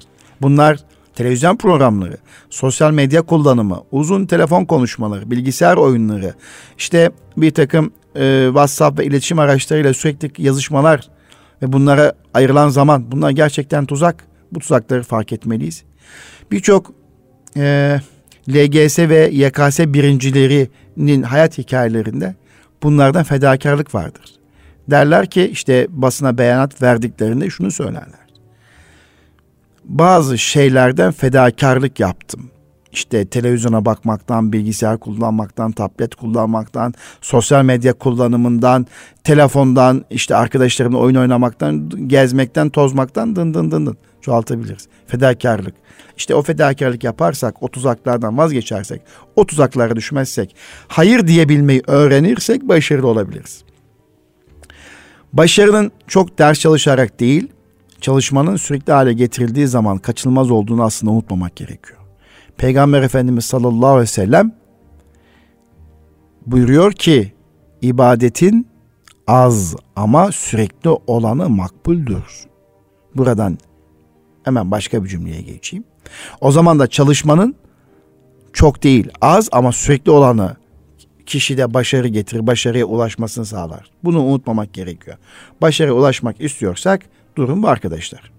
Bunlar 0.43 0.79
televizyon 1.15 1.57
programları, 1.57 2.17
sosyal 2.51 2.93
medya 2.93 3.23
kullanımı, 3.23 3.83
uzun 3.93 4.27
telefon 4.27 4.65
konuşmaları, 4.65 5.31
bilgisayar 5.31 5.77
oyunları, 5.77 6.35
işte 6.79 7.11
bir 7.37 7.51
takım 7.51 7.93
e, 8.17 8.45
WhatsApp 8.47 8.99
ve 8.99 9.05
iletişim 9.05 9.39
araçlarıyla 9.39 9.95
sürekli 9.95 10.43
yazışmalar 10.43 11.09
ve 11.62 11.73
bunlara 11.73 12.12
ayrılan 12.35 12.69
zaman 12.69 13.12
bunlar 13.12 13.31
gerçekten 13.31 13.87
tuzak. 13.87 14.25
Bu 14.53 14.61
tuzakları 14.61 15.03
fark 15.03 15.33
etmeliyiz. 15.33 15.83
Birçok 16.51 16.93
e, 17.57 17.97
LGS 18.49 18.99
ve 18.99 19.31
YKS 19.33 19.81
birincilerinin 19.81 21.23
hayat 21.23 21.59
hikayelerinde 21.59 22.35
bunlardan 22.83 23.25
fedakarlık 23.25 23.95
vardır. 23.95 24.35
Derler 24.91 25.27
ki 25.27 25.49
işte 25.53 25.87
basına 25.91 26.39
beyanat 26.39 26.83
verdiklerinde 26.83 27.51
şunu 27.51 27.71
söylerler 27.71 28.25
bazı 29.85 30.39
şeylerden 30.39 31.12
fedakarlık 31.12 32.01
yaptım. 32.01 32.51
İşte 32.95 33.25
televizyona 33.25 33.85
bakmaktan, 33.85 34.53
bilgisayar 34.53 34.99
kullanmaktan, 34.99 35.73
tablet 35.73 36.15
kullanmaktan, 36.15 36.95
sosyal 37.21 37.65
medya 37.65 37.93
kullanımından, 37.93 38.87
telefondan, 39.25 40.05
işte 40.11 40.37
arkadaşlarımla 40.37 40.99
oyun 40.99 41.15
oynamaktan, 41.15 41.91
gezmekten, 42.07 42.71
tozmaktan 42.71 43.37
dın 43.37 43.55
dın 43.55 43.71
dın 43.71 43.87
dın 43.87 43.97
çoğaltabiliriz. 44.21 44.89
Fedakarlık. 45.07 45.75
İşte 46.17 46.35
o 46.35 46.43
fedakarlık 46.43 47.05
yaparsak, 47.05 47.63
o 47.63 47.69
tuzaklardan 47.69 48.39
vazgeçersek, 48.39 49.03
o 49.37 49.47
tuzaklara 49.47 49.97
düşmezsek, 49.97 50.57
hayır 50.89 51.27
diyebilmeyi 51.27 51.83
öğrenirsek 51.87 52.69
başarılı 52.69 53.07
olabiliriz. 53.07 53.65
Başarının 55.33 55.93
çok 56.07 56.39
ders 56.39 56.59
çalışarak 56.59 57.21
değil, 57.21 57.49
çalışmanın 58.01 58.57
sürekli 58.57 58.93
hale 58.93 59.13
getirildiği 59.13 59.67
zaman 59.67 59.99
kaçınılmaz 59.99 60.51
olduğunu 60.51 60.85
aslında 60.85 61.13
unutmamak 61.13 61.57
gerekiyor. 61.57 62.04
Peygamber 62.57 63.03
Efendimiz 63.03 63.45
sallallahu 63.45 63.89
aleyhi 63.89 64.03
ve 64.03 64.07
sellem 64.07 64.53
buyuruyor 66.47 66.93
ki 66.93 67.33
ibadetin 67.83 68.69
az 69.27 69.77
ama 69.97 70.33
sürekli 70.33 70.91
olanı 70.91 71.49
makbuldür. 71.49 72.47
Buradan 73.15 73.59
hemen 74.45 74.71
başka 74.71 75.05
bir 75.05 75.09
cümleye 75.09 75.43
geçeyim. 75.43 75.85
O 76.41 76.51
zaman 76.51 76.79
da 76.79 76.87
çalışmanın 76.87 77.55
çok 78.53 78.83
değil 78.83 79.09
az 79.21 79.49
ama 79.53 79.73
sürekli 79.73 80.11
olanı 80.11 80.57
kişide 81.27 81.75
başarı 81.75 82.09
getirir, 82.09 82.47
başarıya 82.47 82.85
ulaşmasını 82.85 83.47
sağlar. 83.47 83.91
Bunu 84.05 84.23
unutmamak 84.23 84.73
gerekiyor. 84.73 85.17
Başarıya 85.61 85.95
ulaşmak 85.95 86.41
istiyorsak 86.41 87.03
Durum 87.37 87.63
bu 87.63 87.69
arkadaşlar. 87.69 88.34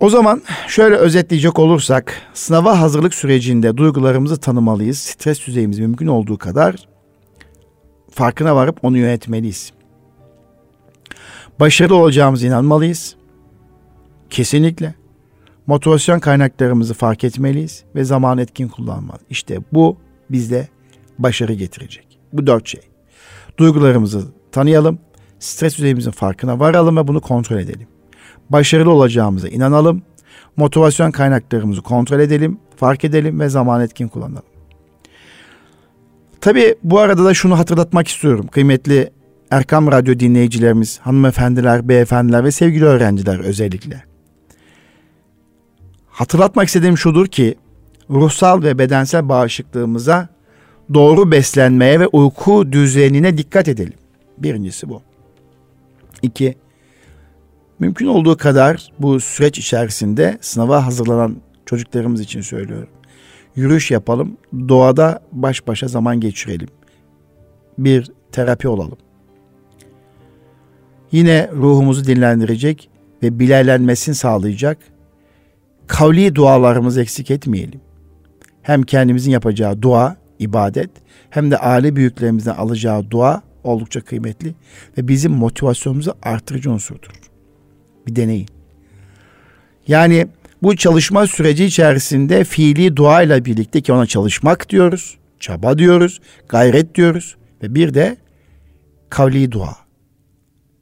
O 0.00 0.10
zaman 0.10 0.42
şöyle 0.68 0.96
özetleyecek 0.96 1.58
olursak 1.58 2.22
sınava 2.34 2.80
hazırlık 2.80 3.14
sürecinde 3.14 3.76
duygularımızı 3.76 4.36
tanımalıyız. 4.36 4.98
Stres 4.98 5.46
düzeyimizi 5.46 5.82
mümkün 5.82 6.06
olduğu 6.06 6.38
kadar 6.38 6.88
farkına 8.10 8.56
varıp 8.56 8.84
onu 8.84 8.98
yönetmeliyiz. 8.98 9.72
Başarılı 11.60 11.96
olacağımıza 11.96 12.46
inanmalıyız. 12.46 13.16
Kesinlikle. 14.30 14.94
Motivasyon 15.66 16.18
kaynaklarımızı 16.18 16.94
fark 16.94 17.24
etmeliyiz 17.24 17.84
ve 17.94 18.04
zaman 18.04 18.38
etkin 18.38 18.68
kullanmalıyız. 18.68 19.30
İşte 19.30 19.58
bu 19.72 19.96
bizde 20.30 20.68
başarı 21.18 21.52
getirecek. 21.52 22.18
Bu 22.32 22.46
dört 22.46 22.68
şey. 22.68 22.80
Duygularımızı 23.58 24.22
tanıyalım, 24.52 24.98
stres 25.38 25.76
düzeyimizin 25.76 26.10
farkına 26.10 26.60
varalım 26.60 26.96
ve 26.96 27.08
bunu 27.08 27.20
kontrol 27.20 27.58
edelim. 27.58 27.88
Başarılı 28.50 28.90
olacağımıza 28.90 29.48
inanalım, 29.48 30.02
motivasyon 30.56 31.10
kaynaklarımızı 31.10 31.82
kontrol 31.82 32.20
edelim, 32.20 32.58
fark 32.76 33.04
edelim 33.04 33.40
ve 33.40 33.48
zaman 33.48 33.80
etkin 33.80 34.08
kullanalım. 34.08 34.42
Tabii 36.40 36.74
bu 36.82 36.98
arada 36.98 37.24
da 37.24 37.34
şunu 37.34 37.58
hatırlatmak 37.58 38.08
istiyorum 38.08 38.46
kıymetli 38.46 39.10
Erkam 39.50 39.92
Radyo 39.92 40.18
dinleyicilerimiz, 40.18 40.98
hanımefendiler, 40.98 41.88
beyefendiler 41.88 42.44
ve 42.44 42.50
sevgili 42.50 42.84
öğrenciler 42.84 43.38
özellikle. 43.38 44.04
Hatırlatmak 46.08 46.66
istediğim 46.66 46.98
şudur 46.98 47.26
ki 47.26 47.54
ruhsal 48.10 48.62
ve 48.62 48.78
bedensel 48.78 49.28
bağışıklığımıza 49.28 50.28
doğru 50.94 51.30
beslenmeye 51.30 52.00
ve 52.00 52.06
uyku 52.06 52.72
düzenine 52.72 53.38
dikkat 53.38 53.68
edelim. 53.68 53.94
Birincisi 54.38 54.88
bu. 54.88 55.02
İki, 56.22 56.54
mümkün 57.78 58.06
olduğu 58.06 58.36
kadar 58.36 58.92
bu 58.98 59.20
süreç 59.20 59.58
içerisinde 59.58 60.38
sınava 60.40 60.86
hazırlanan 60.86 61.36
çocuklarımız 61.66 62.20
için 62.20 62.40
söylüyorum. 62.40 62.88
Yürüyüş 63.56 63.90
yapalım, 63.90 64.36
doğada 64.68 65.20
baş 65.32 65.66
başa 65.66 65.88
zaman 65.88 66.20
geçirelim. 66.20 66.68
Bir 67.78 68.10
terapi 68.32 68.68
olalım. 68.68 68.98
Yine 71.12 71.50
ruhumuzu 71.52 72.04
dinlendirecek 72.04 72.90
ve 73.22 73.38
bilerlenmesini 73.38 74.14
sağlayacak 74.14 74.78
kavli 75.86 76.34
dualarımızı 76.34 77.02
eksik 77.02 77.30
etmeyelim. 77.30 77.80
Hem 78.62 78.82
kendimizin 78.82 79.30
yapacağı 79.30 79.82
dua, 79.82 80.16
ibadet 80.38 80.90
hem 81.30 81.50
de 81.50 81.58
aile 81.58 81.96
büyüklerimizden 81.96 82.54
alacağı 82.54 83.10
dua 83.10 83.42
oldukça 83.64 84.00
kıymetli 84.00 84.54
ve 84.98 85.08
bizim 85.08 85.32
motivasyonumuzu 85.32 86.14
artırıcı 86.22 86.70
unsurdur. 86.70 87.10
Bir 88.06 88.16
deneyin. 88.16 88.48
Yani 89.88 90.26
bu 90.62 90.76
çalışma 90.76 91.26
süreci 91.26 91.64
içerisinde 91.64 92.44
fiili 92.44 92.96
dua 92.96 93.22
ile 93.22 93.44
birlikte 93.44 93.80
ki 93.80 93.92
ona 93.92 94.06
çalışmak 94.06 94.68
diyoruz, 94.68 95.18
çaba 95.40 95.78
diyoruz, 95.78 96.20
gayret 96.48 96.94
diyoruz 96.94 97.36
ve 97.62 97.74
bir 97.74 97.94
de 97.94 98.16
kavli 99.10 99.52
dua. 99.52 99.76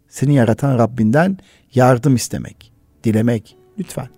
Seni 0.09 0.35
yaratan 0.35 0.79
Rabbinden 0.79 1.39
yardım 1.75 2.14
istemek, 2.14 2.72
dilemek 3.05 3.57
lütfen. 3.79 4.09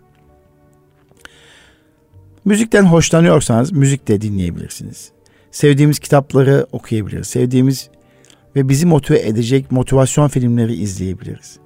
Müzikten 2.44 2.84
hoşlanıyorsanız 2.84 3.72
müzik 3.72 4.09
de 4.09 4.20
dinleyebilirsiniz. 4.20 5.11
Sevdiğimiz 5.50 5.98
kitapları 5.98 6.66
okuyabiliriz. 6.72 7.26
Sevdiğimiz 7.26 7.90
ve 8.57 8.68
bizi 8.68 8.86
motive 8.86 9.20
edecek 9.20 9.72
motivasyon 9.72 10.28
filmleri 10.28 10.74
izleyebiliriz. 10.74 11.59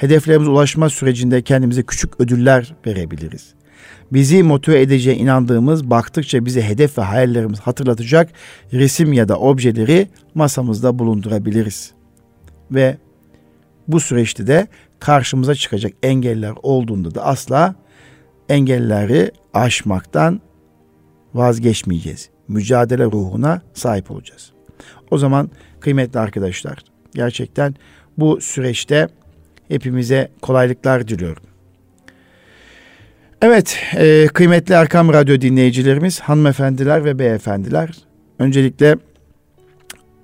Hedeflerimize 0.00 0.50
ulaşma 0.50 0.90
sürecinde 0.90 1.42
kendimize 1.42 1.82
küçük 1.82 2.20
ödüller 2.20 2.74
verebiliriz. 2.86 3.54
Bizi 4.12 4.42
motive 4.42 4.80
edeceğe 4.80 5.16
inandığımız, 5.16 5.90
baktıkça 5.90 6.44
bize 6.44 6.62
hedef 6.62 6.98
ve 6.98 7.02
hayallerimiz 7.02 7.60
hatırlatacak 7.60 8.30
resim 8.72 9.12
ya 9.12 9.28
da 9.28 9.38
objeleri 9.38 10.08
masamızda 10.34 10.98
bulundurabiliriz. 10.98 11.92
Ve 12.70 12.96
bu 13.88 14.00
süreçte 14.00 14.46
de 14.46 14.66
karşımıza 14.98 15.54
çıkacak 15.54 15.92
engeller 16.02 16.52
olduğunda 16.62 17.14
da 17.14 17.24
asla 17.24 17.74
engelleri 18.48 19.30
aşmaktan 19.54 20.40
vazgeçmeyeceğiz. 21.34 22.30
Mücadele 22.48 23.04
ruhuna 23.04 23.62
sahip 23.74 24.10
olacağız. 24.10 24.52
O 25.10 25.18
zaman 25.18 25.50
kıymetli 25.80 26.20
arkadaşlar 26.20 26.78
gerçekten 27.14 27.74
bu 28.18 28.40
süreçte 28.40 29.08
hepimize 29.70 30.28
kolaylıklar 30.42 31.08
diliyorum. 31.08 31.42
Evet 33.42 33.78
e, 33.96 34.26
kıymetli 34.26 34.74
Erkam 34.74 35.12
Radyo 35.12 35.40
dinleyicilerimiz 35.40 36.20
hanımefendiler 36.20 37.04
ve 37.04 37.18
beyefendiler 37.18 37.90
öncelikle 38.38 38.96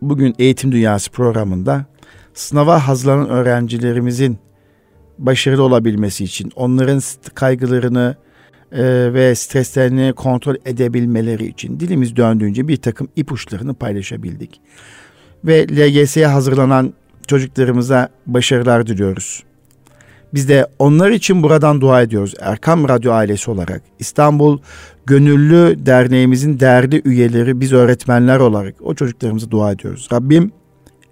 bugün 0.03 0.35
Eğitim 0.39 0.73
Dünyası 0.73 1.11
programında 1.11 1.87
sınava 2.35 2.89
hazırlanan 2.89 3.29
öğrencilerimizin 3.29 4.39
başarılı 5.19 5.63
olabilmesi 5.63 6.25
için 6.25 6.53
onların 6.57 7.01
kaygılarını 7.35 8.17
e, 8.73 8.85
ve 9.15 9.35
streslerini 9.35 10.13
kontrol 10.13 10.57
edebilmeleri 10.65 11.47
için 11.47 11.81
dilimiz 11.81 12.17
döndüğünce 12.17 12.69
bir 12.69 12.77
takım 12.77 13.09
ipuçlarını 13.17 13.75
paylaşabildik. 13.75 14.61
Ve 15.45 15.67
LGS'ye 15.69 16.27
hazırlanan 16.27 16.95
çocuklarımıza 17.27 18.09
başarılar 18.27 18.87
diliyoruz. 18.87 19.43
Biz 20.35 20.49
de 20.49 20.67
onlar 20.79 21.11
için 21.11 21.43
buradan 21.43 21.81
dua 21.81 22.03
ediyoruz. 22.03 22.35
Erkam 22.41 22.89
Radyo 22.89 23.13
ailesi 23.13 23.51
olarak 23.51 23.83
İstanbul 23.99 24.59
Gönüllü 25.07 25.87
Derneğimizin 25.87 26.61
değerli 26.61 27.03
üyeleri 27.05 27.61
biz 27.61 27.73
öğretmenler 27.73 28.39
olarak 28.39 28.75
o 28.83 28.95
çocuklarımıza 28.95 29.51
dua 29.51 29.73
ediyoruz. 29.73 30.09
Rabbim 30.13 30.53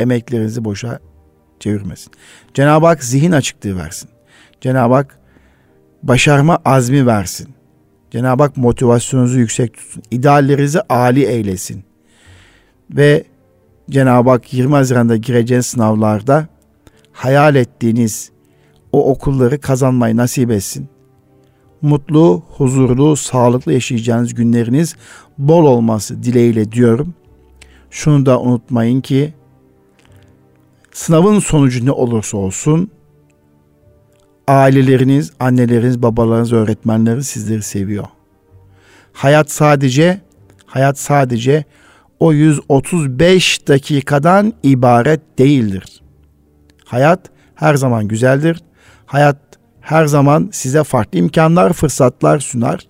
emeklerinizi 0.01 0.65
boşa 0.65 0.99
çevirmesin. 1.61 2.13
Cenab-ı 2.55 2.87
Hak 2.87 3.05
zihin 3.05 3.33
açıklığı 3.33 3.77
versin. 3.77 4.09
Cenab-ı 4.61 4.95
Hak 4.95 5.19
başarma 6.03 6.59
azmi 6.65 7.07
versin. 7.07 7.49
Cenab-ı 8.11 8.43
Hak 8.43 8.57
motivasyonunuzu 8.57 9.39
yüksek 9.39 9.75
tutsun. 9.75 10.03
İdeallerinizi 10.11 10.81
âli 10.81 11.25
eylesin. 11.25 11.85
Ve 12.91 13.25
Cenab-ı 13.91 14.31
Hak 14.31 14.55
20 14.55 14.75
Haziran'da 14.75 15.17
gireceğiniz 15.17 15.67
sınavlarda 15.67 16.49
hayal 17.13 17.55
ettiğiniz 17.55 18.31
o 18.93 19.11
okulları 19.11 19.61
kazanmayı 19.61 20.17
nasip 20.17 20.51
etsin. 20.51 20.89
Mutlu, 21.83 22.43
huzurlu, 22.57 23.17
sağlıklı 23.17 23.73
yaşayacağınız 23.73 24.35
günleriniz 24.35 24.97
bol 25.39 25.65
olması 25.65 26.23
dileğiyle 26.23 26.73
diyorum. 26.73 27.15
Şunu 27.91 28.27
da 28.27 28.41
unutmayın 28.41 29.01
ki 29.01 29.35
Sınavın 30.95 31.39
sonucu 31.39 31.87
ne 31.87 31.91
olursa 31.91 32.37
olsun 32.37 32.91
aileleriniz, 34.49 35.33
anneleriniz, 35.41 36.03
babalarınız, 36.03 36.53
öğretmenleriniz 36.53 37.27
sizleri 37.27 37.63
seviyor. 37.63 38.05
Hayat 39.13 39.51
sadece 39.51 40.21
hayat 40.67 40.99
sadece 40.99 41.65
o 42.21 42.33
135 42.33 43.69
dakikadan 43.69 44.53
ibaret 44.63 45.39
değildir. 45.39 46.03
Hayat 46.85 47.21
her 47.55 47.75
zaman 47.75 48.09
güzeldir. 48.09 48.63
Hayat 49.07 49.37
her 49.81 50.07
zaman 50.07 50.49
size 50.53 50.85
farklı 50.85 51.19
imkanlar, 51.19 51.73
fırsatlar 51.73 52.39
sunar. 52.41 52.81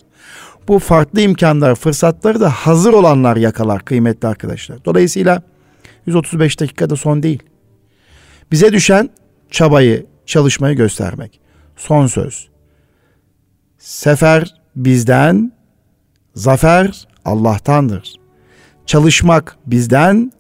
Bu 0.69 0.79
farklı 0.79 1.21
imkanlar, 1.21 1.75
fırsatları 1.75 2.41
da 2.41 2.51
hazır 2.51 2.93
olanlar 2.93 3.37
yakalar 3.37 3.85
kıymetli 3.85 4.29
arkadaşlar. 4.29 4.85
Dolayısıyla 4.85 5.43
135 6.07 6.61
dakikada 6.61 6.97
son 6.97 7.23
değil. 7.23 7.43
Bize 8.53 8.73
düşen 8.73 9.11
çabayı, 9.51 10.07
çalışmayı 10.27 10.77
göstermek. 10.77 11.41
Son 11.77 12.07
söz. 12.07 12.49
Sefer 13.79 14.55
bizden, 14.77 15.53
zafer 16.35 17.09
Allah'tandır. 17.25 18.24
Çalışmak 18.87 19.57
bizden, 19.67 20.33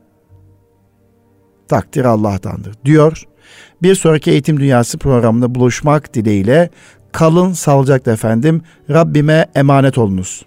takdir 1.68 2.04
Allah'tandır 2.04 2.74
diyor. 2.84 3.22
Bir 3.82 3.94
sonraki 3.94 4.30
Eğitim 4.30 4.60
Dünyası 4.60 4.98
programında 4.98 5.54
buluşmak 5.54 6.14
dileğiyle 6.14 6.70
kalın 7.12 7.52
sağlıcakla 7.52 8.12
efendim. 8.12 8.62
Rabbime 8.90 9.46
emanet 9.54 9.98
olunuz. 9.98 10.44